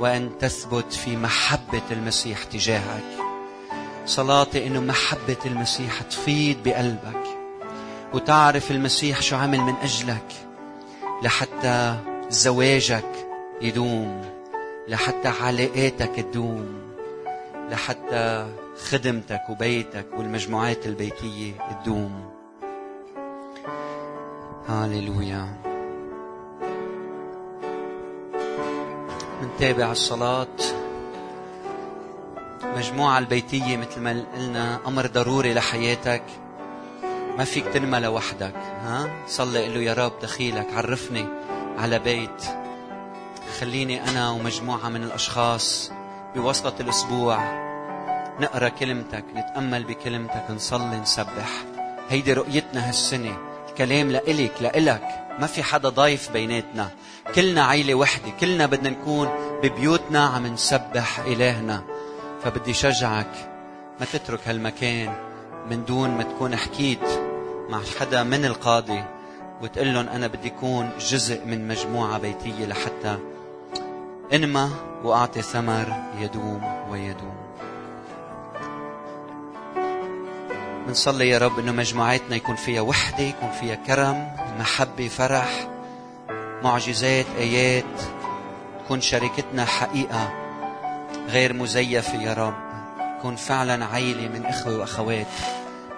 وأن 0.00 0.30
تثبت 0.38 0.92
في 0.92 1.16
محبة 1.16 1.82
المسيح 1.90 2.44
تجاهك. 2.44 3.22
صلاتي 4.06 4.66
إنه 4.66 4.80
محبة 4.80 5.36
المسيح 5.46 6.02
تفيض 6.02 6.56
بقلبك 6.64 7.22
وتعرف 8.14 8.70
المسيح 8.70 9.22
شو 9.22 9.36
عمل 9.36 9.60
من 9.60 9.74
أجلك 9.82 10.32
لحتى 11.22 11.96
زواجك 12.30 13.26
يدوم 13.60 14.24
لحتى 14.88 15.28
علاقاتك 15.28 16.10
تدوم 16.16 16.82
لحتى 17.70 18.46
خدمتك 18.76 19.42
وبيتك 19.50 20.06
والمجموعات 20.16 20.86
البيتية 20.86 21.52
تدوم. 21.70 22.30
هاليلويا 24.68 25.48
منتابع 29.42 29.92
الصلاة. 29.92 30.46
مجموعة 32.76 33.18
البيتية 33.18 33.76
مثل 33.76 34.00
ما 34.00 34.24
قلنا 34.34 34.78
أمر 34.86 35.06
ضروري 35.06 35.54
لحياتك. 35.54 36.22
ما 37.38 37.44
فيك 37.44 37.64
تنمى 37.66 38.00
لوحدك 38.00 38.54
ها؟ 38.56 39.10
صلي 39.26 39.68
له 39.68 39.80
يا 39.80 39.94
رب 39.94 40.12
دخيلك 40.22 40.66
عرفني 40.74 41.26
على 41.78 41.98
بيت. 41.98 42.44
خليني 43.60 44.08
أنا 44.10 44.30
ومجموعة 44.30 44.88
من 44.88 45.02
الأشخاص 45.02 45.92
بوسط 46.34 46.80
الأسبوع. 46.80 47.71
نقرأ 48.40 48.68
كلمتك 48.68 49.24
نتأمل 49.36 49.84
بكلمتك 49.84 50.44
نصلي 50.50 51.00
نسبح. 51.00 51.64
هيدي 52.10 52.32
رؤيتنا 52.32 52.88
هالسنة. 52.88 53.36
الكلام 53.68 54.10
لإلك 54.10 54.52
لإلك. 54.60 55.02
ما 55.38 55.46
في 55.46 55.62
حدا 55.62 55.88
ضايف 55.88 56.32
بيناتنا. 56.32 56.90
كلنا 57.34 57.64
عيلة 57.64 57.94
وحدة. 57.94 58.30
كلنا 58.40 58.66
بدنا 58.66 58.90
نكون 58.90 59.28
ببيوتنا 59.62 60.24
عم 60.26 60.46
نسبح 60.46 61.18
إلهنا. 61.18 61.82
فبدي 62.44 62.74
شجعك 62.74 63.50
ما 64.00 64.06
تترك 64.12 64.48
هالمكان 64.48 65.14
من 65.70 65.84
دون 65.84 66.10
ما 66.10 66.22
تكون 66.22 66.56
حكيت 66.56 67.04
مع 67.68 67.80
حدا 68.00 68.22
من 68.22 68.44
القاضي 68.44 69.04
وتقول 69.62 69.94
لهم 69.94 70.08
أنا 70.08 70.26
بدي 70.26 70.48
أكون 70.48 70.90
جزء 71.00 71.46
من 71.46 71.68
مجموعة 71.68 72.18
بيتية 72.18 72.66
لحتى 72.66 73.18
انمى 74.32 74.70
وأعطي 75.04 75.42
ثمر 75.42 75.92
يدوم 76.20 76.88
ويدوم. 76.90 77.41
بنصلي 80.86 81.28
يا 81.28 81.38
رب 81.38 81.58
إنه 81.58 81.72
مجموعاتنا 81.72 82.36
يكون 82.36 82.56
فيها 82.56 82.80
وحدة 82.80 83.24
يكون 83.24 83.50
فيها 83.50 83.74
كرم 83.74 84.36
محبة 84.58 85.08
فرح 85.08 85.68
معجزات 86.62 87.26
آيات 87.38 87.84
تكون 88.84 89.00
شركتنا 89.00 89.64
حقيقة 89.64 90.32
غير 91.28 91.52
مزيفة 91.52 92.22
يا 92.22 92.34
رب. 92.34 92.54
تكون 93.18 93.36
فعلا 93.36 93.86
عيلة 93.86 94.28
من 94.28 94.46
إخوة 94.46 94.78
وأخوات 94.78 95.26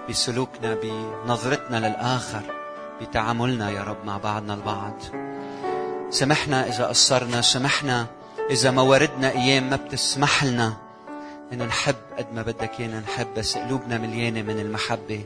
بسلوكنا 0.08 0.76
بنظرتنا 0.82 1.88
للآخر 1.88 2.42
بتعاملنا 3.00 3.70
يا 3.70 3.82
رب 3.82 4.04
مع 4.04 4.16
بعضنا 4.16 4.54
البعض. 4.54 4.94
سمحنا 6.10 6.66
إذا 6.66 6.86
قصرنا 6.86 7.40
سمحنا 7.40 8.06
إذا 8.50 8.70
مواردنا 8.70 9.30
أيام 9.30 9.70
ما 9.70 9.76
بتسمح 9.76 10.44
لنا. 10.44 10.83
انه 11.54 11.64
نحب 11.64 11.96
قد 12.18 12.26
ما 12.34 12.42
بدك 12.42 12.70
إيانا 12.80 13.00
نحب 13.00 13.26
بس 13.36 13.58
قلوبنا 13.58 13.98
مليانة 13.98 14.42
من 14.42 14.58
المحبة. 14.58 15.24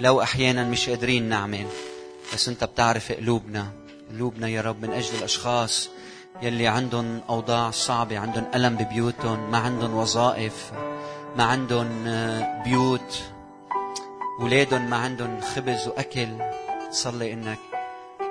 لو 0.00 0.22
أحيانا 0.22 0.64
مش 0.64 0.88
قادرين 0.88 1.28
نعمل 1.28 1.66
بس 2.34 2.48
أنت 2.48 2.64
بتعرف 2.64 3.12
قلوبنا. 3.12 3.66
قلوبنا 4.10 4.48
يا 4.48 4.60
رب 4.60 4.82
من 4.82 4.92
أجل 4.92 5.18
الأشخاص 5.18 5.90
يلي 6.42 6.66
عندهم 6.66 7.20
أوضاع 7.28 7.70
صعبة 7.70 8.18
عندهم 8.18 8.46
ألم 8.54 8.76
ببيوتهم 8.76 9.50
ما 9.50 9.58
عندهم 9.58 9.94
وظائف 9.94 10.72
ما 11.36 11.44
عندهم 11.44 12.06
آه، 12.06 12.62
بيوت. 12.62 13.22
ولادهم 14.40 14.90
ما 14.90 14.96
عندهم 14.96 15.40
خبز 15.40 15.88
وأكل. 15.88 16.28
صلي 16.90 17.32
إنك 17.32 17.58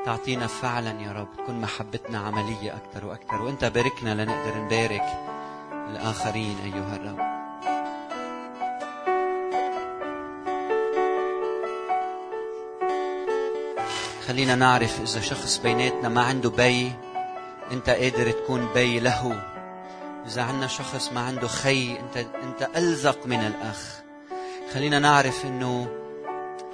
تعطينا 0.06 0.47
فعلا 0.47 1.02
يا 1.02 1.12
رب 1.12 1.28
تكون 1.38 1.62
محبتنا 1.62 2.19
عملية 2.19 2.75
أكثر 2.75 3.06
وأكثر 3.06 3.41
وأنت 3.41 3.65
باركنا 3.65 4.23
لنقدر 4.23 4.58
نبارك 4.58 5.06
الآخرين 5.89 6.58
أيها 6.65 6.95
الرب. 6.95 7.29
خلينا 14.30 14.56
نعرف 14.56 15.02
إذا 15.02 15.22
شخص 15.22 15.58
بيناتنا 15.58 16.10
ما 16.10 16.22
عنده 16.22 16.50
بي 16.50 16.92
أنت 17.72 17.89
قادر 17.89 18.32
تكون 18.32 18.74
بي 18.74 19.00
له. 19.00 19.44
إذا 20.28 20.42
عندنا 20.42 20.68
شخص 20.68 21.12
ما 21.13 21.22
عنده 21.22 21.48
خي 21.48 22.00
أنت 22.00 22.18
أنت 22.18 22.70
ألزق 22.76 23.26
من 23.26 23.39
الأخ. 23.39 24.00
خلينا 24.74 25.00
نعرف 25.00 25.46
إنه 25.46 25.88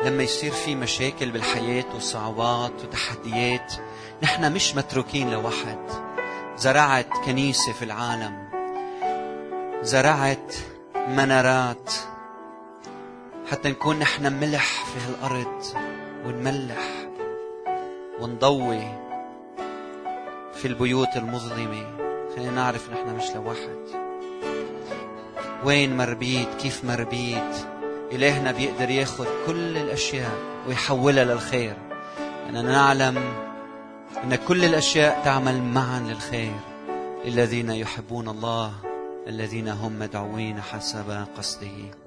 لما 0.03 0.23
يصير 0.23 0.51
في 0.51 0.75
مشاكل 0.75 1.31
بالحياة 1.31 1.85
وصعوبات 1.95 2.73
وتحديات 2.83 3.73
نحن 4.23 4.53
مش 4.53 4.75
متروكين 4.75 5.31
لوحد 5.31 5.89
زرعت 6.57 7.09
كنيسة 7.25 7.73
في 7.73 7.85
العالم. 7.85 8.49
زرعت 9.81 10.55
منارات. 11.07 11.93
حتى 13.51 13.69
نكون 13.69 13.99
نحن 13.99 14.33
ملح 14.33 14.85
في 14.85 14.99
هالأرض 14.99 15.63
ونملح. 16.25 16.94
ونضوي 18.21 18.83
في 20.53 20.67
البيوت 20.67 21.15
المظلمة. 21.15 21.85
خلينا 22.35 22.51
نعرف 22.51 22.89
نحن 22.89 23.15
مش 23.15 23.35
لوحد 23.35 24.05
وين 25.63 25.97
مربيت؟ 25.97 26.47
كيف 26.61 26.85
مربيت؟ 26.85 27.55
إلهنا 28.11 28.51
بيقدر 28.51 28.89
ياخذ 28.89 29.27
كل 29.47 29.77
الأشياء 29.77 30.31
ويحولها 30.67 31.23
للخير. 31.23 31.75
أننا 32.49 32.61
نعلم 32.61 33.17
أن 34.23 34.35
كل 34.35 34.65
الأشياء 34.65 35.21
تعمل 35.25 35.61
معا 35.63 35.99
للخير. 35.99 36.53
الذين 37.25 37.69
يحبون 37.69 38.29
الله 38.29 38.73
الذين 39.27 39.67
هم 39.67 39.99
مدعوين 39.99 40.61
حسب 40.61 41.25
قصده. 41.37 42.04